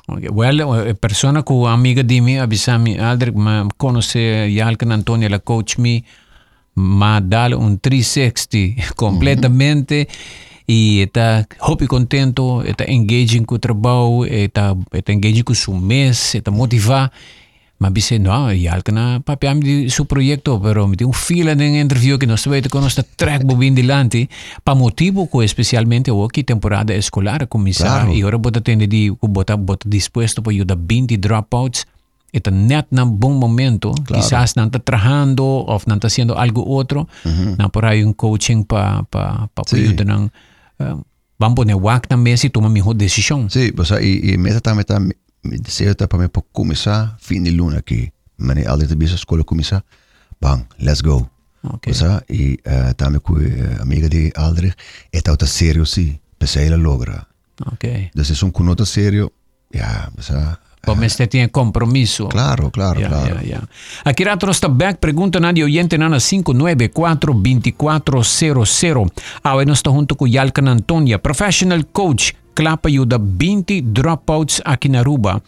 Okay. 0.08 0.30
Well, 0.30 0.62
a 0.90 0.94
persona 0.94 1.44
que 1.44 1.54
amiga 1.68 2.04
di 2.04 2.22
me 2.22 2.40
avisami 2.40 2.98
Aldrich 2.98 3.36
ma 3.36 3.68
conosce 3.78 4.20
Yalkan 4.50 4.92
Antonio 4.92 5.30
la 5.30 5.40
coach 5.40 5.78
me 5.78 6.04
ma 6.74 7.20
dale 7.20 7.56
un 7.56 7.80
360 7.82 8.94
completamente 8.96 9.96
mm 9.96 10.14
-hmm. 10.14 10.51
E 10.72 11.02
está 11.02 11.46
happy 11.60 11.86
contento, 11.86 12.62
está 12.64 12.86
engaging 12.90 13.44
com 13.44 13.56
o 13.56 13.60
trabalho, 13.60 14.24
está 14.26 14.74
está 14.94 15.12
engaging 15.12 15.44
com 15.44 15.52
o 15.52 15.56
seu 15.56 15.74
mês, 15.76 16.34
está 16.36 16.50
motivar. 16.50 17.12
Mas 17.78 17.94
disse, 17.94 18.20
não, 18.20 18.54
e 18.54 18.68
algo 18.68 18.92
na 18.94 19.20
papiam 19.26 19.60
de 19.60 19.90
seu 19.90 20.06
projeto, 20.06 20.60
pero 20.62 20.88
me 20.88 20.96
tem 20.96 21.08
um 21.08 21.12
fila 21.12 21.56
de 21.56 21.66
interview 21.66 22.18
que 22.20 22.28
nós 22.28 22.46
vamos 22.46 22.62
que 22.62 22.78
nós 22.78 22.94
está 22.96 23.04
track 23.18 23.44
bobin 23.44 23.74
dilante, 23.74 24.30
para 24.64 24.76
motivo 24.76 25.28
que 25.28 25.44
especialmente 25.44 26.12
o 26.12 26.28
que 26.30 26.44
temporada 26.44 26.94
escolar 26.96 27.48
começar 27.48 28.06
claro. 28.06 28.14
e 28.14 28.22
agora 28.22 28.38
bota 28.38 28.62
tende 28.62 28.86
de 28.86 29.12
bota 29.24 29.58
bota 29.58 29.90
disposto 29.90 30.42
para 30.44 30.54
ajudar 30.54 30.78
20 30.80 31.18
dropouts 31.18 31.86
Está 32.34 32.50
net 32.50 32.88
na 32.92 33.04
bom 33.04 33.34
momento, 33.34 33.92
Claro. 34.06 34.24
quizás 34.24 34.56
não 34.56 34.68
está 34.68 34.80
trabajando 34.80 35.44
ou 35.44 35.82
não 35.86 35.96
está 35.98 36.08
haciendo 36.08 36.34
algo 36.34 36.62
outro, 36.62 37.06
não 37.60 37.68
por 37.70 37.84
aí 37.84 38.06
um 38.06 38.14
coaching 38.14 38.64
para 38.64 39.04
pa, 39.12 39.50
pa 39.54 39.64
Sí. 39.68 39.76
ayudar 39.76 40.32
van 41.40 41.52
a 41.52 41.56
poner 41.56 41.76
WAC 41.76 42.08
também 42.08 42.38
se 42.38 42.50
toma 42.50 42.70
melhor 42.70 42.94
decisão. 42.94 43.50
Sim, 43.50 43.72
sí, 43.84 43.94
e, 44.02 44.34
e 44.34 44.38
meta 44.38 44.62
também 44.62 44.86
tá 44.86 45.00
me 45.00 45.58
desejo 45.58 45.96
tá 45.96 46.08
para 46.08 46.30
para 46.30 46.44
começar 46.52 47.18
fim 47.20 47.44
de 47.44 47.52
luna 47.52 47.80
aqui. 47.80 48.12
Mas 48.38 48.66
além 48.66 48.88
de 48.88 48.96
bisa 48.96 49.16
escola 49.16 49.44
começar, 49.44 49.84
bang, 50.40 50.66
let's 50.80 51.02
go. 51.02 51.30
Okay. 51.64 51.92
Osa, 51.92 52.24
e 52.28 52.60
uh, 52.66 52.94
também 52.96 53.20
com 53.20 53.34
uh, 53.34 53.42
eh, 53.42 53.82
amiga 53.82 54.10
de 54.10 54.32
Aldrich, 54.36 54.76
é 55.14 55.22
tá 55.22 55.32
outra 55.32 55.48
sério 55.48 55.86
sim, 55.86 56.20
para 56.40 56.48
pues 56.48 56.56
ela 56.58 56.76
logra. 56.76 57.28
Okay. 57.74 58.10
Então 58.10 58.24
se 58.24 58.36
são 58.36 58.50
com 58.50 58.66
outra 58.68 58.86
sério, 58.86 59.32
já, 59.72 59.80
yeah, 59.80 60.12
Pomestetijen 60.82 61.50
kompromisu. 61.50 62.28
Claro, 62.28 62.72
claro, 62.72 63.00
ja, 63.00 63.08
claro. 63.08 63.36
Ja, 63.36 63.42
ja. 63.44 63.62
Aquí 64.04 64.24
ratro 64.24 64.52
está 64.52 64.68
back 64.68 65.00
pregunta 65.00 65.40
nadie 65.40 65.64
oyente 65.64 65.98
nana 65.98 66.18
594-2400. 66.18 69.12
Awe 69.44 69.66
no 69.66 69.74
está 69.74 69.92
junto 69.92 70.16
con 70.16 70.30
Yalcan 70.30 70.68
Antonia, 70.68 71.22
professional 71.22 71.86
coach, 71.86 72.34
klapa 72.54 72.90
yuda 72.90 73.18
20 73.20 73.82
dropouts 73.94 74.62
aqui 74.66 74.90
na 74.90 75.00
Aruba. 75.00 75.42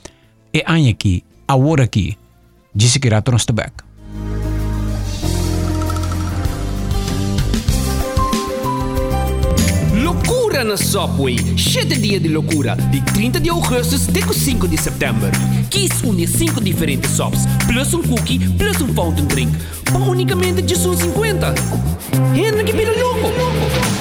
E 0.53 0.63
anjeki, 0.65 1.23
aworaki. 1.47 2.17
Disse 2.73 2.99
que 2.99 3.09
ratro 3.09 3.35
está 3.35 3.53
back. 3.53 3.83
Na 10.63 10.77
Subway. 10.77 11.35
Sete 11.57 11.99
dias 11.99 12.21
de 12.21 12.29
loucura. 12.29 12.77
De 12.89 13.01
30 13.01 13.39
de 13.39 13.49
agosto 13.49 13.95
até 13.95 14.21
5 14.21 14.67
de 14.67 14.77
setembro. 14.77 15.29
Quis 15.69 16.01
unir 16.03 16.27
5 16.27 16.61
diferentes 16.61 17.11
sops. 17.11 17.39
Plus 17.67 17.93
um 17.93 18.01
cookie, 18.01 18.39
plus 18.57 18.79
um 18.79 18.93
fountain 18.93 19.25
drink. 19.25 19.51
Por 19.91 20.01
unicamente 20.07 20.61
de 20.61 20.75
50. 20.77 21.53
Henry 22.33 22.63
que 22.63 22.71
pelo 22.71 22.97
louco. 22.97 23.33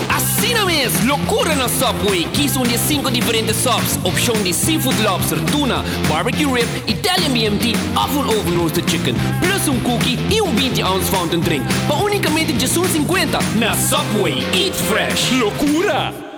Assim 0.08 0.54
não 0.54 0.70
é. 0.70 0.88
Loucura 1.04 1.56
na 1.56 1.68
Subway. 1.68 2.28
Quis 2.32 2.54
unir 2.54 2.78
5 2.78 3.10
diferentes 3.10 3.56
sops. 3.56 3.98
Opção 4.04 4.40
de 4.42 4.52
seafood 4.52 5.02
lobster, 5.02 5.40
tuna, 5.50 5.82
barbecue 6.08 6.46
rib, 6.46 6.68
Italian 6.86 7.32
BMT, 7.32 7.74
oven 7.96 8.38
oven 8.38 8.56
roasted 8.56 8.88
chicken. 8.88 9.14
Plus 9.40 9.66
um 9.66 9.80
cookie 9.80 10.16
e 10.30 10.40
um 10.40 10.54
20 10.54 10.80
ounce 10.84 11.10
fountain 11.10 11.40
drink. 11.40 11.64
Por 11.88 12.04
unicamente 12.04 12.52
de 12.52 12.68
50. 12.68 13.38
Na 13.58 13.74
Subway. 13.74 14.46
Eat 14.54 14.74
fresh. 14.74 15.32
Loucura! 15.32 16.31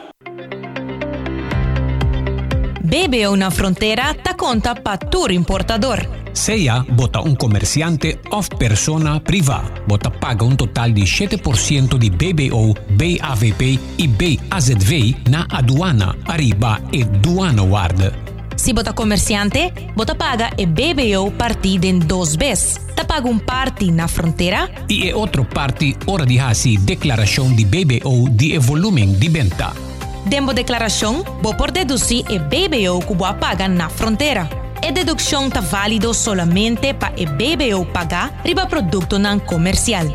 BBO 2.84 3.34
na 3.34 3.50
fronteira 3.50 4.12
ta 4.12 4.34
conta 4.36 4.74
pa 4.74 4.98
tour 4.98 5.32
importador. 5.32 6.06
Sea 6.32 6.84
bota 6.86 7.20
un 7.20 7.34
comerciante 7.34 8.20
of 8.30 8.48
persona 8.58 9.20
privada. 9.20 9.72
Bota 9.86 10.10
paga 10.10 10.44
un 10.44 10.54
total 10.54 10.92
de 10.92 11.04
7% 11.06 11.96
de 11.96 12.10
BBO, 12.10 12.74
BAVP 12.90 13.78
e 13.96 14.06
BAZV 14.06 15.30
na 15.30 15.46
aduana, 15.48 16.14
arriba 16.26 16.78
e 16.92 17.04
duana 17.04 17.62
ward. 17.62 18.12
Si 18.54 18.74
bota 18.74 18.92
comerciante, 18.92 19.72
bota 19.96 20.14
paga 20.14 20.50
e 20.58 20.66
BBO 20.66 21.30
partida 21.38 21.86
em 21.86 21.98
duas 21.98 22.36
vezes. 22.36 22.78
Ta 22.94 23.04
paga 23.06 23.28
um 23.28 23.38
parte 23.38 23.90
na 23.90 24.06
fronteira 24.08 24.68
E 24.90 25.10
outro 25.14 25.46
parte 25.46 25.96
hora 26.06 26.26
de 26.26 26.38
hasi 26.38 26.76
declaração 26.76 27.50
de 27.50 27.64
BBO 27.64 28.28
de 28.28 28.58
volumen 28.58 29.14
de 29.18 29.28
venta. 29.30 29.93
Demos 30.26 30.54
declaração, 30.54 31.22
vou 31.42 31.54
por 31.54 31.70
deduzir 31.70 32.24
e 32.30 32.38
BBO 32.38 33.00
que 33.00 33.14
vou 33.14 33.34
pagar 33.34 33.68
na 33.68 33.88
frontera. 33.88 34.48
E 34.82 34.90
dedução 34.90 35.50
tá 35.50 35.60
válido 35.60 36.12
solamente 36.14 36.94
para 36.94 37.12
e 37.16 37.26
BBO 37.26 37.86
pagar 37.86 38.40
riba 38.44 38.66
produto 38.66 39.18
não 39.18 39.38
comercial. 39.38 40.06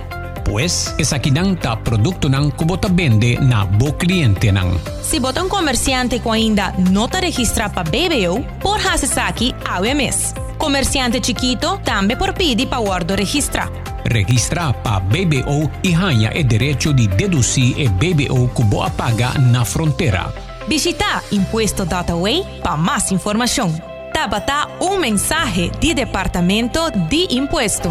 Pues, 0.45 0.95
es 0.97 1.13
aquí 1.13 1.29
esa 1.29 1.41
quinanta 1.41 1.75
producto 1.83 2.27
nan 2.27 2.49
kubota 2.49 2.87
vende 2.87 3.37
na 3.39 3.65
bo 3.65 3.93
cliente 3.93 4.51
nan. 4.51 4.79
Si 5.03 5.19
bota 5.19 5.43
un 5.43 5.49
comerciante 5.49 6.19
que 6.19 6.29
ainda 6.31 6.73
no 6.91 7.07
te 7.07 7.21
registra 7.21 7.69
pa 7.69 7.83
BBO, 7.83 8.43
por 8.59 8.79
haces 8.81 9.15
aquí 9.17 9.53
AWMS. 9.69 10.33
Comerciante 10.57 11.21
chiquito, 11.21 11.79
también 11.83 12.17
por 12.17 12.33
pidi 12.33 12.65
pa 12.65 12.79
guardo 12.79 13.15
registra 13.15 13.69
registrar. 14.05 14.29
Registra 14.29 14.73
pa 14.73 14.99
BBO 14.99 15.69
e 15.83 15.91
ganha 15.91 16.31
o 16.31 16.43
direito 16.43 16.93
de 16.93 17.07
deduzir 17.07 17.79
e 17.79 17.87
BBO 17.87 18.47
kubo 18.49 18.81
a 18.81 18.89
paga 18.89 19.33
na 19.39 19.65
fronteira. 19.65 20.33
Visita 20.67 21.23
Impuesto 21.31 21.85
Dataway 21.85 22.45
para 22.61 22.77
mais 22.77 23.11
informação. 23.11 23.73
Tabata 24.13 24.67
um 24.79 24.97
mensagem 24.97 25.71
de 25.79 25.93
Departamento 25.93 26.91
de 27.09 27.35
Impuesto. 27.35 27.89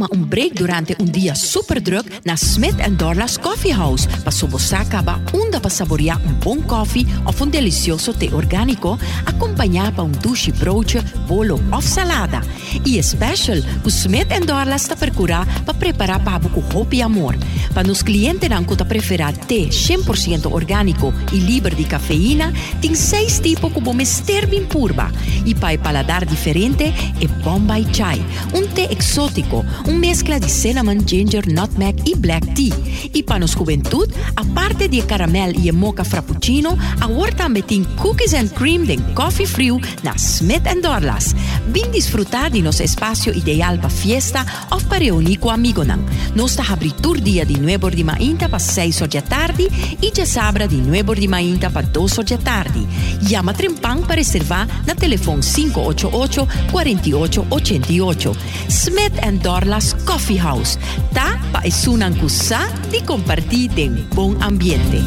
toma 0.00 0.08
un 0.12 0.28
break 0.28 0.54
durante 0.54 0.96
un 0.98 1.12
día 1.12 1.34
súper 1.34 1.82
druk 1.82 2.06
naar 2.24 2.38
Smith 2.38 2.76
Dorla's 2.96 3.38
Coffee 3.38 3.74
House. 3.74 4.06
Para 4.24 4.46
buscar 4.48 5.20
onda 5.32 5.60
para 5.60 5.74
saborear 5.74 6.18
un 6.24 6.38
buen 6.40 6.62
coffee 6.62 7.06
of 7.24 7.40
un 7.42 7.50
delicioso 7.50 8.12
té 8.12 8.30
orgánico, 8.32 8.98
acompañado 9.26 9.92
por 9.92 10.04
un 10.06 10.12
douche 10.22 10.52
broodje, 10.52 11.02
bolo 11.28 11.60
of 11.70 11.84
salada. 11.84 12.42
Y 12.84 13.02
special, 13.02 13.62
que 13.84 13.90
Smith 13.90 14.28
Dorla's 14.46 14.88
te 14.88 14.96
percura 14.96 15.46
para 15.66 15.78
preparar 15.78 16.24
para 16.24 16.38
buku 16.38 16.62
hopi 16.74 17.02
amor. 17.02 17.36
Para 17.74 17.86
los 17.86 18.02
clientes 18.02 18.48
dan 18.48 18.64
que 18.64 18.76
preferir 18.84 19.36
té 19.46 19.68
100% 19.68 20.48
orgánico 20.50 21.12
y 21.32 21.40
libre 21.40 21.76
de 21.76 21.84
cafeína, 21.84 22.52
tiene 22.80 22.96
seis 22.96 23.40
tipos 23.40 23.72
como 23.72 23.92
misterbin 23.92 24.66
purba. 24.66 25.10
Y 25.44 25.54
para 25.54 25.82
paladar 25.82 26.26
diferente, 26.26 26.94
es 27.20 27.44
Bombay 27.44 27.86
Chai, 27.92 28.20
un 28.54 28.66
té 28.68 28.84
exótico, 28.90 29.64
mezcla 29.98 30.38
de 30.38 30.48
cinnamon, 30.48 31.06
ginger, 31.06 31.46
nutmeg 31.48 31.96
y 32.04 32.14
black 32.14 32.54
tea. 32.54 32.74
Y 33.12 33.22
para 33.22 33.40
nuestra 33.40 33.58
juventud, 33.58 34.08
aparte 34.36 34.88
de 34.88 35.00
caramel 35.02 35.56
y 35.56 35.72
mocha 35.72 36.04
frappuccino, 36.04 36.76
ahora 37.00 37.34
también 37.34 37.66
tiene 37.66 37.86
cookies 37.96 38.34
and 38.34 38.52
cream 38.54 38.86
de 38.86 38.96
coffee 39.14 39.46
frío 39.46 39.78
na 40.02 40.16
Smith 40.18 40.66
and 40.66 40.82
Dorlas. 40.82 41.34
Bien 41.72 41.90
disfrutar 41.90 42.52
de 42.52 42.60
nuestro 42.60 42.84
espacio 42.84 43.32
ideal 43.32 43.78
para 43.78 43.90
fiesta 43.90 44.46
o 44.70 44.78
para 44.78 45.00
reunir 45.00 45.40
con 45.40 45.54
amigos. 45.54 45.86
Nuestra 46.34 46.64
abritura 46.68 47.20
día 47.20 47.44
de 47.44 47.54
9 47.54 47.90
de 47.90 48.04
mañana 48.04 48.48
para 48.48 48.58
6 48.58 49.04
de 49.08 49.22
tarde 49.22 49.68
y 50.00 50.12
ya 50.12 50.26
sabra 50.26 50.68
de 50.68 50.76
9 50.76 51.14
de 51.14 51.28
mañana 51.28 51.70
para 51.70 51.88
2 51.88 52.20
de 52.26 52.38
tarde. 52.38 52.80
Llama 53.22 53.54
Trempan 53.54 54.02
para 54.02 54.16
reservar 54.16 54.68
na 54.86 54.94
teléfono 54.94 55.40
588 55.42 56.48
4888. 56.70 58.32
Smith 58.68 59.18
and 59.22 59.42
Dorlas 59.42 59.79
Coffee 60.04 60.38
House. 60.38 60.78
Tapa 61.12 61.60
es 61.64 61.86
un 61.88 62.02
ancusa 62.02 62.68
y 62.92 63.02
compartir 63.02 63.70
en 63.76 64.08
buen 64.10 64.40
ambiente. 64.42 65.00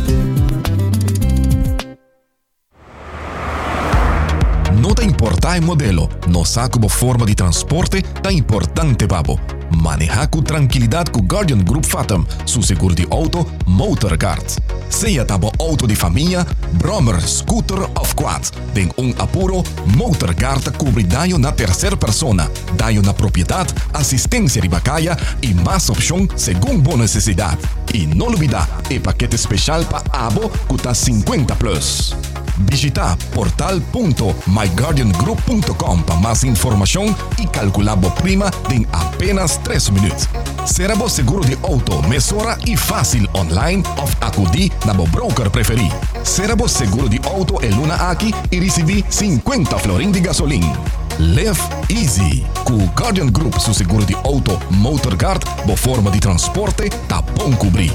No 4.81 4.95
te 4.95 5.05
importa 5.05 5.55
el 5.55 5.61
modelo, 5.61 6.09
no 6.27 6.43
sa 6.43 6.69
como 6.69 6.89
forma 6.89 7.25
de 7.25 7.35
transporte, 7.35 8.01
tan 8.01 8.33
importante 8.33 9.05
babo. 9.05 9.39
Maneja 9.69 10.29
con 10.29 10.43
tranquilidad 10.43 11.05
con 11.05 11.27
Guardian 11.27 11.63
Group 11.63 11.85
Fathom, 11.85 12.25
su 12.45 12.61
seguridad 12.61 13.07
auto, 13.11 13.45
Motorcard. 13.65 14.43
Seja 14.89 15.25
tabo 15.25 15.51
auto 15.59 15.87
de 15.87 15.95
família, 15.95 16.45
brommer, 16.73 17.19
scooter 17.27 17.81
ou 17.81 18.07
quad, 18.15 18.49
tem 18.73 18.89
um 18.97 19.13
apuro, 19.17 19.63
Motorcard 19.95 20.71
cobre 20.77 21.03
daño 21.03 21.37
na 21.37 21.51
terceira 21.51 21.97
persona, 21.97 22.49
daño 22.75 23.01
na 23.01 23.13
propriedade, 23.13 23.73
assistência 23.93 24.61
de 24.61 24.67
bacaia 24.67 25.17
e 25.41 25.53
mais 25.53 25.89
opção 25.89 26.27
segundo 26.35 26.81
boa 26.81 26.97
necessidade. 26.97 27.59
E 27.93 28.05
não 28.05 28.27
olvidar, 28.27 28.67
é 28.89 28.99
paquete 28.99 29.35
especial 29.35 29.83
para 29.85 30.03
abo 30.11 30.49
tá 30.77 30.93
50 30.93 31.55
plus. 31.55 32.13
Visita 32.57 33.15
portal.myguardiangroup.com 33.33 36.01
para 36.01 36.15
mais 36.15 36.43
informação 36.43 37.15
e 37.41 37.47
calcular 37.47 37.93
a 37.93 38.11
prima 38.11 38.51
em 38.71 38.85
apenas 38.91 39.57
3 39.57 39.89
minutos. 39.89 40.29
Será 40.65 40.95
o 40.95 41.09
seguro 41.09 41.45
de 41.45 41.57
auto, 41.63 42.07
mesora 42.07 42.57
e 42.65 42.77
fácil 42.77 43.27
online 43.33 43.83
ou 43.97 44.07
acudir 44.21 44.71
na 44.85 44.93
bo 44.93 45.07
broker 45.07 45.49
preferido. 45.49 45.95
Será 46.23 46.53
o 46.55 46.67
seguro 46.67 47.09
de 47.09 47.19
auto 47.27 47.57
e 47.63 47.69
luna 47.69 47.95
aqui 47.95 48.31
e 48.51 48.59
receber 48.59 49.03
50 49.09 49.79
florim 49.79 50.11
de 50.11 50.19
gasolina. 50.19 50.77
Live 51.19 51.59
easy. 51.89 52.45
Com 52.63 52.73
o 52.73 52.85
Guardian 52.87 53.27
Group, 53.27 53.59
seu 53.59 53.73
seguro 53.73 54.05
de 54.05 54.15
auto, 54.15 54.59
Motorcard, 54.71 55.45
boa 55.65 55.77
forma 55.77 56.09
de 56.09 56.19
transporte, 56.19 56.89
tá 57.07 57.21
bom 57.21 57.51
cobrir. 57.53 57.91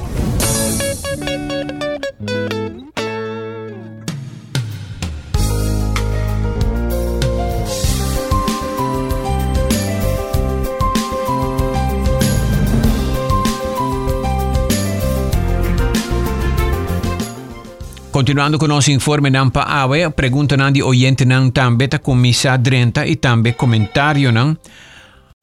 Continuando 18.19 18.59
con 18.59 18.71
nosso 18.71 18.91
informe 18.91 19.29
nan 19.29 19.53
pa 19.53 19.63
awe, 19.63 20.11
pergunta 20.11 20.57
nan 20.57 20.73
di 20.73 20.81
oyente 20.81 21.25
nan 21.25 21.53
tambe 21.53 21.87
ta 21.87 22.01
comisa 22.01 22.57
drenta 22.57 23.05
e 23.05 23.21
tambe 23.21 23.55
comentario 23.55 24.33
nan. 24.33 24.59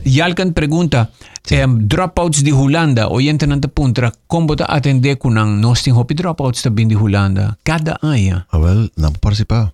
Yalkan 0.03 0.51
pergunta, 0.51 1.09
em, 1.51 1.87
dropouts 1.87 2.41
di 2.41 2.51
Holanda, 2.51 3.07
oyente 3.09 3.45
nan 3.45 3.61
ta 3.61 3.69
puntra, 3.69 4.11
como 4.27 4.55
ta 4.55 4.65
atende 4.65 5.15
ku 5.15 5.29
nang 5.29 5.57
nosting 5.57 5.95
hopi 5.95 6.13
dropouts 6.13 6.61
ta 6.61 6.69
bin 6.69 6.89
di 6.89 6.95
Holanda, 6.95 7.57
cada 7.63 7.97
aya. 8.01 8.45
Ah, 8.49 8.59
wel, 8.59 8.89
não 8.97 9.09
vou 9.11 9.19
participar. 9.19 9.71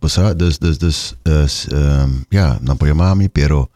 Você, 0.00 0.34
dus, 0.34 0.58
dus, 0.58 0.76
dus, 0.76 1.14
dus 1.22 1.66
um, 1.72 2.26
ja, 2.28 2.58
não 2.60 2.76
pode 2.76 2.92
mami, 2.92 3.30
pero 3.30 3.70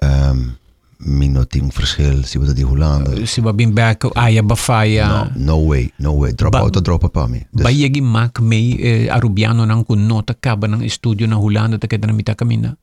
um, 0.00 0.54
minuting 0.98 1.74
verschil. 1.74 2.24
Zien 2.24 2.40
we 2.40 2.46
dat 2.46 2.56
die 2.56 2.64
Hollanden. 2.64 3.20
Eh, 3.20 3.26
Zien 3.26 3.44
we 3.44 3.54
bin 3.54 3.74
back, 3.74 4.04
aya 4.04 4.42
bafaya. 4.42 5.30
No, 5.34 5.66
way, 5.66 5.90
no 5.96 6.18
way. 6.18 6.34
Drop 6.34 6.54
out 6.54 6.76
of 6.76 6.82
drop 6.82 7.04
up 7.04 7.28
me. 7.28 7.46
Dus. 7.50 7.62
Ba 7.62 7.70
yegi 7.70 8.02
mak 8.02 8.40
me 8.40 8.76
eh, 8.76 9.14
Arubiano 9.14 9.64
nang 9.64 9.86
kun 9.86 10.06
nota 10.06 10.34
kaba 10.40 10.66
ng 10.66 10.90
studio 10.90 11.26
na 11.26 11.36
Hollanden 11.36 11.78
te 11.78 11.86
kedra 11.86 12.12
mita 12.12 12.34
kamina. 12.34 12.76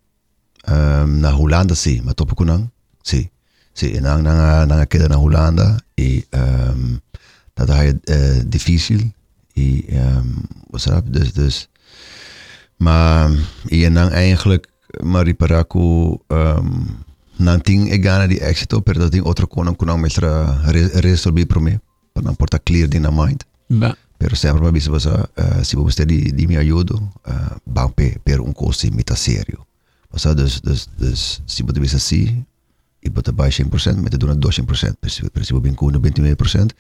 Um, 0.67 0.73
ehm, 0.75 1.19
na 1.19 1.31
Hollanda 1.31 1.75
si, 1.75 2.01
matopo 2.01 2.33
kunang. 2.33 2.71
Si. 3.01 3.29
Si, 3.73 3.91
inang 3.91 4.23
nang 4.23 4.67
nang 4.67 4.87
kedra 4.87 5.07
na 5.07 5.15
Hollanda 5.15 5.79
i 5.95 6.25
ehm 6.29 6.99
dat 7.53 7.67
hij 7.67 7.99
uh, 8.03 8.41
difficil 8.47 8.99
i 9.53 9.85
ehm 9.87 10.27
was 10.69 10.87
up 10.87 11.03
dus 11.13 11.33
dus 11.33 11.69
maar 12.77 13.29
i 13.71 13.89
nang 13.89 14.11
eigenlijk 14.11 14.67
Mariparaku 15.03 16.17
um, 16.27 17.03
nang 17.39 17.61
ting 17.61 17.91
e 17.91 17.97
gana 17.99 18.27
di 18.27 18.37
exito 18.39 18.81
per 18.81 18.97
dat 18.97 19.11
ting 19.11 19.25
outro 19.25 19.47
konang 19.47 19.75
kunang 19.75 19.99
mestra 19.99 20.61
resolver 21.01 21.45
pro 21.45 21.61
me 21.61 21.79
para 22.13 22.23
não 22.23 22.35
portar 22.35 22.61
clear 22.63 22.87
din 22.87 23.01
na 23.01 23.11
mind 23.11 23.43
Ba, 23.69 23.97
Pero 24.17 24.35
sempre 24.35 24.61
uma 24.61 24.71
vez 24.71 24.87
você, 24.87 25.09
uh, 25.09 25.63
se 25.63 25.75
você 25.75 26.05
de, 26.05 26.31
de 26.31 26.47
me 26.47 26.57
ajuda, 26.57 26.95
uh, 26.95 27.61
bom, 27.65 27.89
per, 27.89 28.19
per 28.19 28.39
um 28.39 28.53
curso 28.53 28.87
muito 28.93 29.15
sério. 29.15 29.65
Você, 30.11 30.33
dus, 30.33 30.61
dus, 30.61 30.87
dus, 30.97 31.41
se 31.45 31.63
você 31.63 31.79
vê 31.79 31.85
assim, 31.85 32.45
e 33.03 33.09
você 33.09 33.31
vai 33.31 33.49
100%, 33.49 33.97
mas 34.01 34.17
dona 34.17 34.35
200%, 34.35 34.95
per 34.99 35.11
se 35.11 35.29
per 35.29 35.45
se 35.45 35.53
você 35.53 35.71
com 35.73 35.91
99%, 35.91 36.71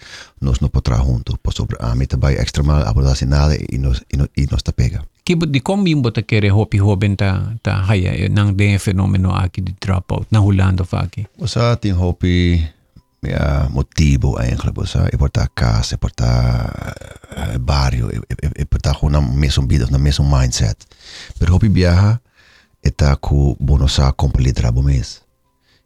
nós 0.41 0.59
não 0.59 0.69
podemos 0.69 1.05
junto, 1.05 1.37
por 1.37 1.53
sobre 1.53 1.75
a 1.79 1.93
meta 1.93 2.17
vai 2.17 2.35
extra 2.35 2.63
mal, 2.63 2.81
a 2.81 2.93
bola 2.93 3.13
sem 3.15 3.27
nada 3.27 3.55
e 3.55 3.77
nós 3.77 4.01
e 4.11 4.17
nós 4.17 4.29
e 4.35 4.47
nós 4.49 4.63
tá 4.63 4.71
pega. 4.71 5.03
kibot 5.25 5.49
di 5.49 5.59
kom 5.59 5.81
yung 5.89 6.05
bota 6.05 6.21
hopi 6.53 6.77
hoben 6.77 7.17
ta 7.17 7.57
ta 7.65 7.81
haya 7.89 8.13
eh, 8.13 8.29
nang 8.29 8.53
de 8.53 8.77
fenomeno 8.77 9.33
aki 9.33 9.61
di 9.65 9.73
dropout 9.73 10.29
na 10.29 10.39
hulando 10.39 10.85
faki 10.85 11.25
usa 11.41 11.75
ting 11.81 11.97
hopi 11.97 12.61
ya 13.25 13.65
motivo 13.73 14.37
ay 14.37 14.53
klabo 14.53 14.85
sa 14.85 15.09
iporta 15.09 15.49
casa 15.49 15.97
iporta 15.97 16.29
uh, 17.33 17.57
barrio 17.57 18.13
iporta 18.53 18.93
una 19.01 19.19
mesong 19.21 19.65
vida 19.65 19.89
una 19.89 19.97
mesong 19.97 20.29
mindset. 20.29 20.77
Pero 21.41 21.57
hopi 21.57 21.69
biaha 21.69 22.21
eta 22.85 23.17
ku 23.17 23.57
bonosa 23.57 24.13
complete 24.13 24.61
rabomes 24.61 25.25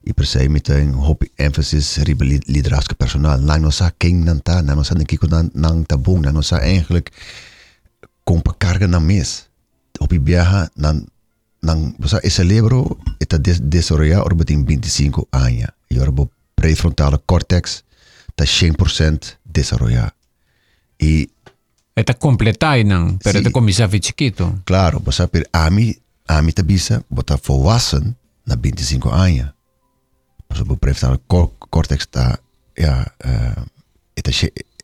i 0.03 0.11
per 0.15 0.27
se 0.27 0.47
mit 0.47 0.67
en 0.71 0.95
hopi 0.95 1.31
emphasis 1.39 2.03
ribelid 2.03 2.43
lidraska 2.47 2.95
personal. 2.95 3.39
Nang 3.39 3.63
nosa 3.63 3.91
king 3.95 4.27
nanta 4.27 4.59
nang 4.59 4.79
nosa 4.83 4.95
nikiko 4.95 5.27
nang 5.31 5.87
tabung 5.87 6.23
nang 6.23 6.35
nosa 6.35 6.59
eigenlijk 6.59 7.11
compra 8.29 8.53
carga 8.53 8.85
na 8.87 8.99
mes. 8.99 9.49
Hobby 9.99 10.19
viaja, 10.21 10.69
nang 10.77 11.09
nang 11.65 11.95
basta 11.99 12.21
e 12.23 12.29
celebro 12.29 12.97
eta 13.19 13.37
des, 13.41 13.57
desarrollar 13.59 14.21
orbiting 14.23 14.63
25 14.65 15.27
anos. 15.33 15.73
E 15.89 15.97
orbo 15.99 16.29
prefrontale 16.55 17.17
cortex 17.25 17.83
ta 18.35 18.45
100% 18.45 19.39
desarrollar. 19.43 20.13
E 21.01 21.27
Eta 21.95 22.13
completai 22.13 22.83
nang 22.87 23.17
pero 23.19 23.39
Si. 23.39 23.43
te 23.43 23.51
komisa 23.51 23.89
fi 23.89 23.99
chiquito. 23.99 24.61
claro, 24.63 24.99
basta 24.99 25.27
per 25.27 25.49
ami 25.51 25.91
ami 26.27 26.53
ta 26.53 26.63
bisa 26.63 27.01
bota 27.09 27.35
volwassen 27.35 28.15
na 28.45 28.55
25 28.55 29.09
anos. 29.11 29.51
Basta 30.47 30.63
bo 30.63 30.75
prefrontale 30.77 31.19
cor, 31.27 31.51
cortex 31.69 32.07
ta 32.07 32.39
ja 32.77 33.03
uh, 33.25 33.63
eta 34.15 34.31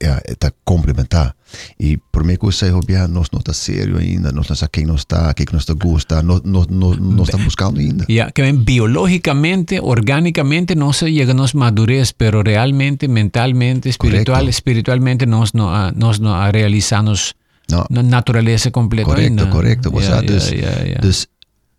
é, 0.01 0.31
é 0.31 0.35
tá 0.35 0.51
complementar. 0.63 1.35
E 1.79 1.97
por 2.11 2.23
meio 2.23 2.37
que 2.37 2.45
você 2.45 2.69
Rubiá, 2.69 3.07
nós 3.07 3.27
não 3.31 3.39
está 3.39 3.53
sério 3.53 3.97
ainda, 3.97 4.31
nós 4.31 4.47
não 4.47 4.55
sabemos 4.55 4.71
quem 4.71 4.85
nós 4.85 5.01
está, 5.01 5.33
quem 5.33 5.45
nós 5.51 5.61
está 5.61 5.73
gosta, 5.73 6.21
nós, 6.21 6.41
nós, 6.43 6.67
nós, 6.67 7.27
estamos 7.27 7.45
buscando 7.45 7.79
ainda. 7.79 8.05
Yeah, 8.09 8.31
que 8.31 8.51
biologicamente, 8.51 9.79
orgânicamente, 9.79 10.75
nós 10.75 10.97
chegamos 10.97 11.55
à 11.55 11.57
madurez, 11.57 12.11
pero 12.11 12.41
realmente, 12.41 13.07
mentalmente, 13.07 13.89
espiritual, 13.89 14.39
Correcto. 14.39 14.49
espiritualmente, 14.49 15.25
nós 15.25 15.53
não, 15.53 15.69
ah, 15.69 15.91
nós 15.95 16.19
não 16.19 16.33
ah, 16.33 16.51
realizamos 16.51 17.33
no. 17.69 18.03
natureza 18.03 18.71
completa 18.71 19.09
correcto, 19.09 19.29
ainda. 19.29 19.47
Correcto, 19.47 19.91
correcto. 19.91 20.33
Yeah, 20.33 20.49
yeah, 20.51 20.83
yeah, 20.83 21.01
dus, 21.01 21.27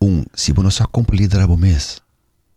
um, 0.00 0.24
se 0.34 0.52
você 0.52 0.62
não 0.62 0.68
está 0.68 0.86
cumprindo 0.86 1.38
o 1.52 1.56
mês, 1.56 2.00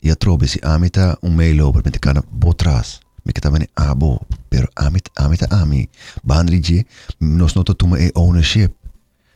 e 0.02 0.10
a 0.10 0.16
trobe, 0.16 0.48
se 0.48 0.60
a 0.64 0.80
meta 0.80 1.18
um 1.22 1.30
meio, 1.30 1.72
de 1.72 1.78
repente, 1.78 2.00
cara, 2.00 2.24
boa 2.32 2.54
atrás. 2.54 3.02
Mikita 3.24 3.52
mani 3.52 3.68
abo, 3.76 4.20
pero 4.50 4.68
amit 4.76 5.10
amit 5.16 5.44
ami. 5.52 5.90
Baanrije, 6.24 6.86
nos 7.20 7.56
noto 7.56 7.74
tuma 7.74 8.00
e 8.00 8.12
ownership. 8.14 8.74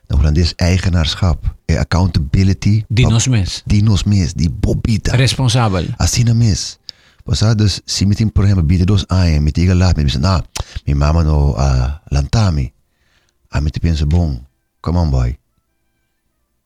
Nou, 0.08 0.19
Hollandees 0.19 0.54
eigenaarschap, 0.58 1.46
e 1.65 1.78
accountability. 1.78 2.86
Dinos 2.89 3.28
mis. 3.28 3.62
Dinos 3.65 4.04
mis, 4.04 4.34
die 4.36 4.50
bobita. 4.50 5.15
Responsabel. 5.15 5.93
Asina 5.98 6.34
mis. 6.34 6.78
Pasa 7.24 7.56
dus, 7.56 7.82
si 7.86 8.06
mitin 8.06 8.30
por 8.30 8.43
probleem 8.43 8.67
bieden 8.67 8.86
dos 8.86 9.06
aien, 9.08 9.43
mit 9.43 9.58
iga 9.58 9.74
laat, 9.74 9.96
mit 9.96 10.06
bisan, 10.06 10.26
ah, 10.26 10.43
mi 10.86 10.93
mama 10.93 11.24
no 11.24 11.56
ah, 11.56 11.63
uh, 11.63 11.91
lantami. 12.12 12.74
Amit 13.50 13.78
ah, 13.78 13.80
pense 13.80 14.06
bon, 14.06 14.46
come 14.82 15.00
on 15.00 15.10
boy. 15.10 15.39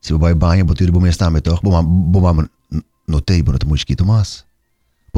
Si 0.00 0.12
boy 0.14 0.34
banho, 0.34 0.64
botu 0.64 0.84
de 0.84 0.92
bom 0.92 1.06
estar, 1.06 1.30
me 1.30 1.40
toch, 1.40 1.62
Bo 1.62 2.20
mama 2.20 2.48
no 3.06 3.20
teibo, 3.20 3.52
no 3.52 3.58
tumushki 3.58 3.94
tomas. 3.94 4.47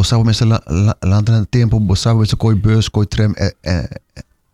Sabe, 0.02 0.24
mas 0.24 0.40
lá, 0.40 0.62
lá, 0.66 0.96
lá 1.02 1.20
no 1.22 1.46
tempo, 1.46 1.96
sabe, 1.96 2.18
você 2.18 2.36
coi 2.36 2.54
bus, 2.54 2.88
coi 2.88 3.06
trem, 3.06 3.32
eh, 3.36 3.88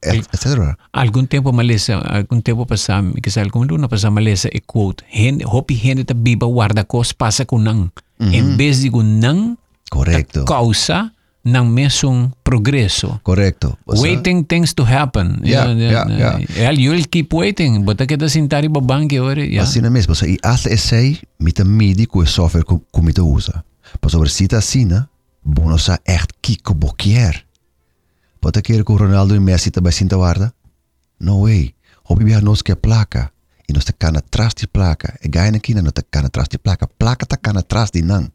etc. 0.02 0.76
Algún 0.92 1.26
tiempo 1.26 1.52
malesa, 1.52 1.98
algún 1.98 2.42
tiempo 2.42 2.66
pasa, 2.66 3.02
quizá 3.22 3.40
algún 3.42 3.66
luna 3.66 3.88
pasa 3.88 4.10
malesa 4.10 4.48
e 4.52 4.60
quote, 4.60 5.04
hen, 5.10 5.40
hopi 5.44 5.74
gente 5.76 6.04
ta 6.04 6.14
biba 6.14 6.46
guarda 6.46 6.84
cos 6.84 7.12
pasa 7.14 7.44
kunang. 7.44 7.90
En 8.18 8.56
vez 8.56 8.82
de 8.82 8.90
kunang, 8.90 9.56
Correcto, 9.90 10.44
causa 10.44 11.12
ng 11.44 11.68
mesong 11.70 12.32
progreso. 12.42 13.20
correcto. 13.22 13.78
Você- 13.86 14.02
waiting 14.02 14.44
things 14.44 14.74
to 14.74 14.84
happen. 14.84 15.38
Yeah, 15.44 15.70
yeah, 15.72 16.08
yeah. 16.10 16.38
yeah. 16.56 16.72
You'll 16.72 17.06
keep 17.06 17.32
waiting. 17.32 17.84
Bota 17.84 18.06
kita 18.06 18.28
sintari 18.28 18.68
babangki 18.68 19.20
ore. 19.20 19.46
Yeah. 19.46 19.62
Assim 19.62 19.80
mesmo, 19.82 20.14
você 20.14 20.26
e 20.32 20.38
esse 20.42 21.20
met 21.38 21.58
een 21.60 21.68
midi 21.68 22.06
com 22.06 22.18
o 22.20 22.26
software 22.26 22.64
que 22.64 22.74
que 22.74 23.12
te 23.12 23.20
usa. 23.20 23.62
Over 24.02 24.28
cita 24.28 24.58
assim, 24.58 24.88
bono 25.46 25.78
sa 25.78 25.98
echt 26.04 26.32
kiko 26.40 26.74
bokier. 26.74 27.46
Pode 28.40 28.62
querer 28.62 28.84
que 28.84 28.92
o 28.92 28.96
Ronaldo 28.96 29.34
e 29.34 29.40
Messi 29.40 29.70
também 29.70 29.92
sinta 29.92 30.16
guarda? 30.16 30.52
No 31.20 31.42
way. 31.42 31.74
Hobby 32.04 32.24
bia 32.24 32.40
nos 32.40 32.62
que 32.62 32.74
placa. 32.76 33.32
E 33.68 33.72
nós 33.72 33.84
te 33.84 33.92
cana 33.92 34.18
atrás 34.18 34.54
de 34.54 34.66
placa. 34.66 35.18
E 35.22 35.28
gai 35.28 35.50
na 35.50 35.58
kina 35.58 35.82
no 35.82 35.90
te 35.90 36.02
cana 36.02 36.26
atrás 36.26 36.48
de 36.48 36.58
placa. 36.58 36.86
Placa 36.86 37.26
te 37.26 37.36
cana 37.36 37.60
atrás 37.60 37.90
de 37.90 38.02
nang. 38.02 38.30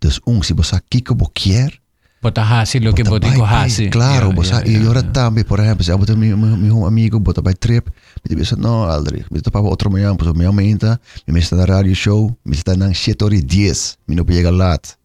Dus 0.00 0.20
um, 0.26 0.42
se 0.42 0.52
você 0.52 0.78
kiko 0.90 1.14
bokier, 1.14 1.80
Bota 2.22 2.42
hasi 2.42 2.80
lo 2.80 2.92
que 2.92 3.04
bota 3.04 3.28
vai, 3.28 3.66
hasi. 3.66 3.88
Claro, 3.88 4.28
Yeah, 4.28 4.34
você 4.34 4.50
yeah, 4.50 4.66
e 4.66 4.70
yeah, 4.72 4.84
agora 4.84 5.00
yeah. 5.00 5.12
também, 5.12 5.44
por 5.44 5.60
exemplo, 5.60 5.84
se 5.84 5.92
eu 5.92 5.98
botar 5.98 6.16
meu 6.16 6.36
meu 6.36 6.86
amigo 6.86 7.20
bota 7.20 7.42
vai 7.42 7.54
trip, 7.54 7.88
me 8.28 8.34
diz 8.34 8.52
não, 8.52 8.84
Aldrich, 8.84 9.26
me 9.30 9.40
topa 9.40 9.60
outro 9.60 9.90
manhã, 9.90 10.16
pois 10.16 10.32
meu 10.32 10.52
menta, 10.52 11.00
me 11.28 11.38
está 11.38 11.56
na 11.56 11.64
rádio 11.64 11.94
show, 11.94 12.36
me 12.44 12.56
está 12.56 12.74
na 12.74 12.92
7 12.92 13.22
horas 13.22 13.38
e 13.38 13.42
10, 13.42 13.98
me 14.08 14.16
não 14.16 14.24
pega 14.24 14.50
lat. 14.50 14.96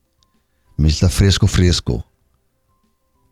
Me 0.81 0.89
está 0.89 1.09
fresco 1.09 1.45
fresco. 1.45 2.03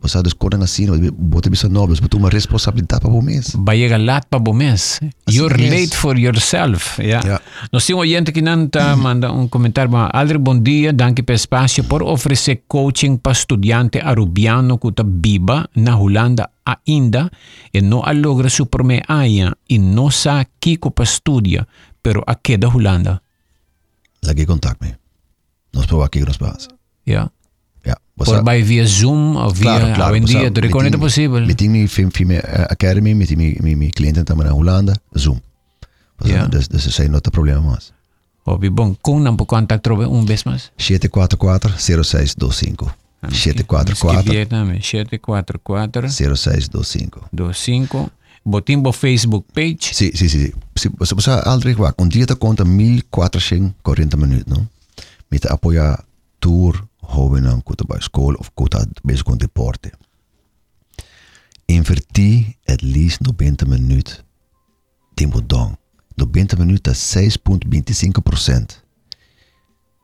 Você 0.02 0.22
dus 0.22 0.34
koning 0.34 0.64
assim, 0.64 0.88
bota 1.12 1.50
bisa 1.50 1.68
nobres, 1.68 2.00
bota 2.00 2.16
uma 2.16 2.30
responsabilidade 2.30 3.02
para 3.02 3.12
o 3.12 3.22
mês. 3.22 3.56
Bayega 3.56 3.98
lat 3.98 4.28
pa 4.30 4.40
bumes. 4.40 5.00
Así 5.26 5.38
You're 5.38 5.62
es. 5.62 5.72
late 5.72 5.96
for 5.98 6.18
yourself. 6.18 7.00
Yeah. 7.02 7.26
Yeah. 7.26 7.44
Nos 7.74 7.86
tem 7.86 7.96
um 7.96 8.00
oyente 8.00 8.32
que 8.32 8.42
nanta 8.42 8.96
manda 8.96 9.34
um 9.34 9.50
comentário. 9.50 9.92
mas, 9.92 10.10
Aldri, 10.14 10.38
bom 10.38 10.58
dia. 10.58 10.94
Danke 10.94 11.24
pelo 11.24 11.36
espaço 11.36 11.84
por 11.84 12.04
oferecer 12.04 12.64
coaching 12.68 13.18
para 13.18 13.34
estudante 13.34 14.00
arubiano 14.00 14.78
que 14.78 14.88
está 14.88 15.04
biba 15.04 15.68
na 15.76 15.98
Holanda 15.98 16.50
ainda 16.66 17.30
e 17.74 17.82
não 17.82 18.04
logra 18.14 18.50
su 18.50 18.68
primeira 18.68 19.04
aia 19.10 19.54
e 19.68 19.80
não 19.80 20.12
sa 20.12 20.46
kiko 20.62 20.92
para 20.92 21.04
estudia, 21.04 21.68
pero 22.02 22.24
aqui 22.26 22.58
da 22.58 22.70
Holanda. 22.70 23.22
Lagi 24.24 24.46
contact 24.46 24.82
me. 24.82 24.96
Nos 25.74 25.88
provar 25.88 26.06
aqui 26.06 26.20
que 26.20 26.26
nos 26.26 26.38
passa. 26.38 26.70
Yeah. 27.06 27.32
Ja, 27.84 27.98
Por 28.16 28.44
by 28.44 28.64
via 28.64 28.86
Zoom 28.86 29.36
of 29.36 29.60
via 29.60 29.94
claro, 29.94 30.14
hoje 30.14 30.22
em 30.22 30.26
dia, 30.26 30.52
de 30.52 30.62
reconhece 30.62 30.98
possível. 30.98 31.46
Meeting 31.46 31.72
me 31.72 31.88
film 31.88 32.12
film 32.12 32.32
academy, 32.70 33.14
meeting 33.14 33.38
me 33.38 33.56
me 33.62 33.76
me 33.76 33.92
cliënten 33.92 34.26
também 34.26 34.48
na 34.48 34.54
Holanda, 34.54 34.94
Zoom. 35.18 35.42
Ja. 36.24 36.48
Dus 36.48 36.68
dus 36.68 36.86
is 36.86 37.10
não 37.10 37.20
tem 37.20 37.32
problema 37.32 37.62
mais. 37.62 37.94
Obi 38.44 38.70
bom, 38.70 38.96
com 39.02 39.20
não 39.20 39.36
por 39.36 39.46
contato 39.46 39.82
trobe 39.82 40.06
um 40.06 40.26
vez 40.26 40.44
mais. 40.44 40.72
744-0625. 40.78 42.92
744 43.32 44.32
Vietnam, 44.32 44.82
744 44.82 46.10
0625. 46.10 47.22
25. 47.32 48.10
Botimbo 48.44 48.92
Facebook 48.92 49.46
page. 49.54 49.94
Sì, 49.94 50.12
sì, 50.14 50.30
sì. 50.30 50.40
sì. 50.40 50.54
Você, 50.74 50.90
você 51.14 51.30
aldrig 51.30 51.78
va. 51.78 51.94
Un 51.98 52.08
dia 52.08 52.26
te 52.26 52.38
conta 52.38 52.64
1440 52.64 54.18
minutos, 54.18 54.48
no? 54.48 54.68
Met 55.28 55.46
apoia 55.46 56.04
tour, 56.40 56.88
kuta 57.64 57.84
bij 57.88 58.00
school 58.00 58.36
of 58.36 58.52
kuta 58.54 58.86
bezig 59.04 59.24
con 59.24 59.38
deporte. 59.38 59.92
Inverti 61.66 62.58
at 62.66 62.82
least 62.82 63.22
90 63.22 63.66
minutos 63.66 64.24
tempo 65.14 65.42
dong. 65.42 65.78
90 66.16 66.58
minutos 66.58 67.16
a 67.16 67.20
6.25%. 67.20 68.84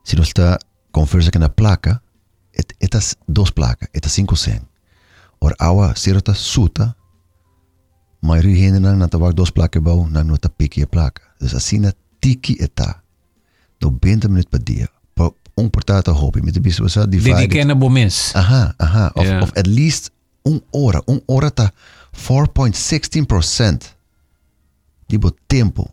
Se 0.04 0.16
nós 0.16 0.28
está 0.28 0.58
conversa 0.92 1.30
com 1.30 1.44
a 1.44 1.48
placa, 1.48 2.02
estas 2.80 3.16
duas 3.28 3.50
placas, 3.50 3.88
estas 3.92 4.12
5 4.12 4.36
cent. 4.36 4.62
Or 5.40 5.54
awa 5.58 5.94
sirota 5.94 6.34
suta, 6.34 6.96
maioria 8.22 8.56
gente 8.56 8.78
não 8.78 8.96
na 8.96 9.08
tabak 9.08 9.34
duas 9.34 9.50
placas 9.50 9.82
bau, 9.82 10.08
não 10.08 10.24
nota 10.24 10.48
pique 10.48 10.82
a 10.82 10.86
placa. 10.86 11.22
Dus 11.40 11.54
assim 11.54 11.80
na 11.80 11.92
tiki 12.20 12.56
eta. 12.60 13.02
90 13.80 14.28
minutos 14.28 14.50
por 14.50 14.60
dia 14.60 14.88
um 15.56 15.70
portata 15.70 16.12
hobby. 16.12 16.40
Met 16.42 16.54
de 16.54 16.60
bis 16.60 16.78
was 16.78 16.92
dat. 16.92 17.10
Die 17.10 17.46
kennen 17.46 17.78
bomins. 17.78 18.32
Aha, 18.34 18.74
aha. 18.76 19.10
Of, 19.14 19.24
yeah. 19.24 19.42
of 19.42 19.52
at 19.52 19.66
least 19.66 20.10
um 20.42 20.60
ora, 20.70 21.02
Um 21.04 21.20
ora 21.26 21.50
ta 21.50 21.72
4.16%. 22.12 23.94
Tipo, 25.06 25.30
tempo. 25.46 25.86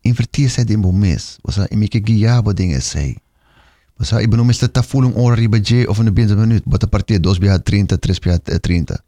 Invertir 0.00 0.50
se 0.50 0.64
in 0.66 0.80
bomins. 0.80 1.38
Was 1.40 1.54
dat 1.54 1.68
in 1.68 1.78
mieke 1.78 2.00
guiabo 2.04 2.52
dingen 2.52 2.82
zei. 2.82 3.16
Was 3.96 4.08
dat, 4.08 4.20
ik 4.20 4.30
benoem 4.30 4.48
is 4.48 4.58
dat 4.58 4.86
voelen 4.86 5.12
hora 5.12 5.34
riba 5.34 5.86
of 5.86 5.98
in 5.98 6.14
de 6.14 6.36
minuut. 6.36 6.62
Wat 6.64 6.80
de 6.80 6.86
partij 6.86 7.20
dos 7.20 7.38
bij 7.38 7.62
30, 7.62 7.98
3 7.98 8.20
bij 8.20 8.58
30. 8.60 9.00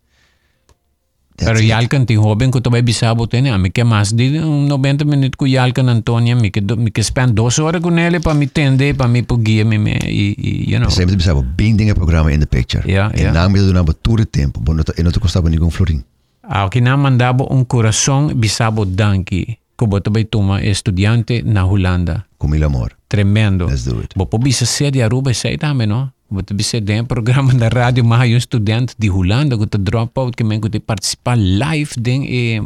Pero 1.36 1.58
yalkan 1.60 2.06
ti 2.06 2.14
hoben 2.16 2.50
ko 2.50 2.60
tabay 2.60 2.82
bisabo 2.82 3.26
tene, 3.26 3.50
a 3.50 3.58
mi 3.58 3.70
que 3.70 3.84
mas 3.84 4.14
di 4.14 4.38
um 4.38 4.68
90 4.68 5.04
minutos 5.04 5.36
ko 5.36 5.46
yalkan 5.46 5.88
Antonia, 5.88 6.36
mi 6.36 6.50
que 6.50 6.60
mi 6.60 6.90
que 6.90 7.02
spend 7.02 7.34
dos 7.34 7.58
horas 7.58 7.80
con 7.80 7.98
ele 7.98 8.20
pa 8.20 8.34
mi 8.34 8.46
tende, 8.46 8.94
pa 8.94 9.08
mi 9.08 9.22
po 9.22 9.36
mi 9.36 9.78
me, 9.78 9.98
i, 10.04 10.34
i, 10.36 10.70
you 10.70 10.78
know. 10.78 10.90
Sempre 10.90 11.16
pensava 11.16 11.42
bem 11.42 11.76
dingen 11.76 11.94
programma 11.94 12.32
in 12.32 12.40
the 12.40 12.46
picture. 12.46 12.82
Ja, 12.86 13.10
en 13.14 13.24
ja. 13.24 13.32
na 13.32 13.48
me 13.48 13.60
do 13.60 13.72
na 13.72 13.82
todo 13.84 14.24
tempo. 14.26 14.60
Bo 14.60 14.74
não 14.74 14.84
e 14.96 15.02
não 15.02 15.10
te 15.10 15.18
custava 15.18 15.48
nenhum 15.48 15.70
florim. 15.70 16.04
Ao 16.42 16.68
que 16.68 16.80
na 16.80 16.96
mandabo 16.96 17.48
un 17.50 17.64
corazón 17.64 18.32
bisabo 18.34 18.84
danki, 18.84 19.58
ko 19.76 19.86
bo 19.86 20.00
tabay 20.00 20.24
tuma 20.24 20.60
estudiante 20.60 21.42
na 21.42 21.64
Holanda. 21.64 22.26
Com 22.38 22.50
mil 22.50 22.64
amor. 22.64 22.92
Tremendo. 23.08 23.66
Let's 23.66 23.84
do 23.84 24.00
it. 24.00 24.14
Bo 24.16 24.26
po 24.26 24.38
bisa 24.38 24.66
sede 24.66 25.02
Aruba 25.02 25.32
sei 25.34 25.56
no? 25.86 26.12
Bo 26.32 26.42
to 26.42 26.54
bisa 26.54 26.80
den 26.80 27.06
programa 27.06 27.52
da 27.52 27.68
radio 27.68 28.04
maha 28.04 28.24
yung 28.24 28.40
estudante 28.40 28.94
di 28.96 29.08
Holanda 29.12 29.56
to 29.56 29.78
drop 29.78 30.16
out 30.16 30.34
que 30.34 30.44
men 30.44 30.60
ko 30.60 30.68
te 30.68 30.80
participar 30.80 31.36
live 31.36 31.92
den 32.00 32.24
e 32.24 32.60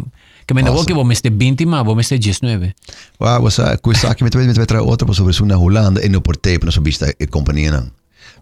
que 0.46 0.54
men 0.54 0.68
awesome. 0.68 0.94
bo 0.94 1.04
meste 1.04 1.30
20 1.30 1.66
ma 1.66 1.82
bo 1.82 1.94
meste 1.94 2.18
19. 2.18 2.74
Wow, 3.18 3.42
was 3.42 3.58
uh, 3.58 3.74
questa 3.82 4.14
che 4.14 4.22
mi 4.22 4.30
trovate 4.30 4.58
mi 4.58 4.66
tra 4.66 4.82
otra 4.82 5.12
sobre 5.12 5.32
su 5.32 5.44
na 5.44 5.58
Holanda 5.58 6.00
e 6.00 6.08
no 6.08 6.20
por 6.20 6.36
tape 6.36 6.64
no 6.64 6.70
so 6.70 6.80
vista 6.80 7.10
e 7.10 7.26
companhia 7.26 7.70
nan. 7.70 7.90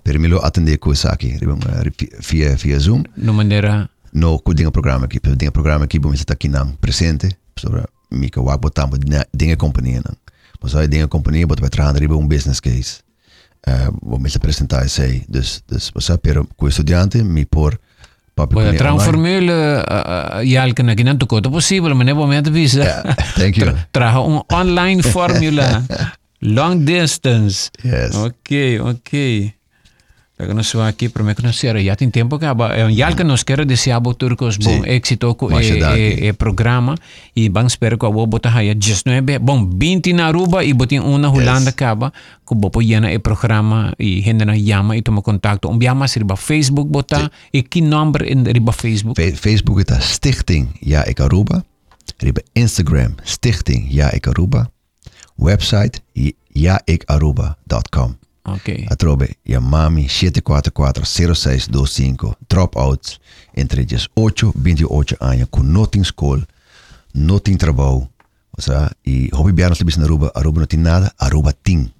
Per 0.02 0.18
mi 0.18 0.28
lo 0.28 0.38
attende 0.40 0.78
questa 0.78 1.10
aqui, 1.10 1.38
via 2.28 2.54
via 2.54 2.78
Zoom. 2.78 3.04
No 3.14 3.32
manera 3.32 3.88
No 4.14 4.38
ku 4.38 4.54
dinga 4.54 4.70
programa 4.70 5.06
aqui, 5.06 5.18
dinga 5.18 5.50
programa 5.50 5.84
aqui, 5.84 5.98
bom 5.98 6.12
está 6.14 6.34
aqui 6.34 6.48
nan 6.48 6.76
presente, 6.78 7.36
sobre 7.58 7.82
mi 8.10 8.30
ka 8.30 8.40
wak 8.40 8.60
botam 8.60 8.90
dinga 9.32 9.56
companhia 9.56 10.00
nan. 10.04 10.14
Mas 10.62 10.74
aí 10.74 10.86
dinga 10.86 11.08
companhia 11.08 11.46
bot 11.46 11.60
vai 11.60 11.70
riba 11.98 12.14
um 12.16 12.28
business 12.28 12.60
case. 12.60 13.03
Uh, 13.66 13.88
vou 14.02 14.18
me 14.18 14.28
apresentar 14.28 14.88
sei, 14.88 15.24
dus 15.28 15.62
dus 15.66 15.90
was 15.94 16.10
pero 16.20 16.46
ku 16.56 16.66
estudiante 16.68 17.24
mi 17.24 17.46
por 17.46 17.80
papi 18.34 18.54
Voy 18.54 18.64
a 18.64 18.66
companhia 18.68 18.78
transformar 18.78 19.42
uh, 19.42 20.42
yalka 20.44 20.82
na 20.82 20.94
ginan 20.94 21.16
to 21.18 21.26
koto 21.26 21.50
posible, 21.50 21.94
mas 21.94 22.06
nebo 22.06 22.20
momento 22.20 22.50
visa. 22.50 22.84
Yeah, 22.84 23.14
thank 23.34 23.56
you. 23.56 23.72
Traja 23.92 24.20
un 24.20 24.42
online 24.52 25.02
formula. 25.02 25.82
Long 26.40 26.84
distance. 26.84 27.70
Yes. 27.82 28.14
Ok, 28.14 28.50
ok. 28.80 29.12
Pega 30.36 30.52
no 30.52 30.64
sua 30.64 30.88
aqui, 30.88 31.08
para 31.08 31.22
me 31.22 31.32
conhecer. 31.32 31.78
Já 31.80 31.94
tem 31.94 32.10
tempo 32.10 32.40
que 32.40 32.44
aba. 32.44 32.74
É 32.74 32.84
um 32.84 32.90
yalka 32.90 33.22
nos 33.22 33.44
quer 33.44 33.64
desejar 33.64 34.00
turcos 34.18 34.56
bom 34.56 34.82
Sim. 34.82 34.82
éxito 34.84 35.36
e, 35.48 35.54
é 35.54 35.96
e, 35.96 36.26
e 36.28 36.32
programa 36.32 36.96
e 37.36 37.48
bang 37.48 37.68
espero 37.68 37.96
que 37.96 38.04
a 38.04 38.10
boa 38.10 38.26
botar 38.26 38.56
aí 38.56 38.74
19, 38.74 39.38
bom 39.38 39.64
20 39.70 40.12
na 40.12 40.26
Aruba 40.26 40.64
e 40.64 40.74
botin 40.74 40.98
uma 40.98 41.30
Holanda 41.30 41.70
caba 41.70 42.12
que 42.44 42.52
bopo 42.52 42.82
yena 42.82 43.12
e 43.12 43.18
programa 43.20 43.94
e 43.96 44.20
gente 44.22 44.44
na 44.44 44.56
llama 44.56 44.96
e 44.96 45.02
toma 45.02 45.22
contato. 45.22 45.68
Um 45.70 45.78
biama 45.78 46.08
se 46.08 46.18
riba 46.18 46.34
Facebook 46.36 46.90
botar 46.90 47.30
e 47.52 47.62
que 47.62 47.80
número 47.80 48.24
in 48.26 48.42
riba 48.44 48.72
Facebook. 48.72 49.14
Fe- 49.14 49.36
Facebook 49.36 49.84
dat 49.84 50.02
Stichting 50.02 50.66
Ja 50.82 51.04
Ik 51.06 51.20
Aruba. 51.20 51.64
Riba 52.20 52.40
Instagram 52.56 53.14
Stichting 53.24 53.86
Ja 53.88 54.10
Ik 54.12 54.26
Aruba. 54.26 54.68
Website 55.38 56.00
jaikaruba.com. 56.54 58.14
Ok. 58.44 58.86
Atrobe 58.90 59.36
Yamami 59.48 60.06
744-0625. 60.06 62.34
Dropouts 62.48 63.18
entre 63.56 63.84
18 63.84 64.52
e 64.54 64.56
28 64.56 65.16
anos 65.20 65.46
com 65.50 65.62
nothing 65.62 66.04
school, 66.04 66.42
nothing 67.14 67.56
trabalho. 67.56 68.08
O 68.56 68.62
sea, 68.62 68.90
e 69.04 69.28
hobby 69.32 69.52
bianos 69.52 69.78
libis 69.78 69.96
na 69.96 70.04
Aruba, 70.04 70.30
Aruba 70.34 70.60
não 70.60 70.66
tem 70.66 70.78
nada, 70.78 71.12
Aruba 71.18 71.52
tem. 71.52 71.92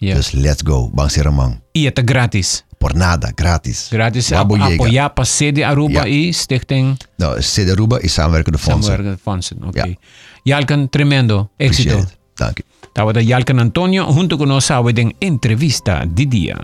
Yeah. 0.00 0.18
Dus 0.20 0.32
let's 0.32 0.62
go, 0.62 0.88
bang 0.88 1.10
seramang. 1.10 1.60
E 1.74 1.86
é 1.86 1.90
grátis. 1.90 2.64
Por 2.78 2.94
nada, 2.94 3.32
grátis. 3.32 3.90
Wabo 4.30 4.56
ap 4.56 4.62
llega. 4.62 4.74
apoiar 4.74 5.10
para 5.10 5.24
sede 5.24 5.62
Aruba 5.62 6.06
Ja. 6.06 6.08
e 6.08 6.32
Stichting 6.32 6.96
Nou, 7.18 7.42
sede 7.42 7.70
Aruba 7.70 8.00
e 8.02 8.08
samenwerken 8.08 8.52
de 8.52 8.58
fondsen. 8.58 8.96
Samuel 8.96 9.16
Fonsen. 9.16 9.64
Ok. 9.64 9.76
Ja. 9.76 9.96
Yalkan, 10.44 10.88
tremendo. 10.88 11.48
Éxito. 11.58 12.06
Dank 12.36 12.58
je. 12.58 12.64
Estaba 12.94 13.12
de 13.12 13.26
Yalkan 13.26 13.58
Antonio 13.58 14.06
junto 14.06 14.38
con 14.38 14.50
nosotros 14.50 14.94
en 14.98 15.16
entrevista 15.18 16.04
de 16.06 16.26
día. 16.26 16.56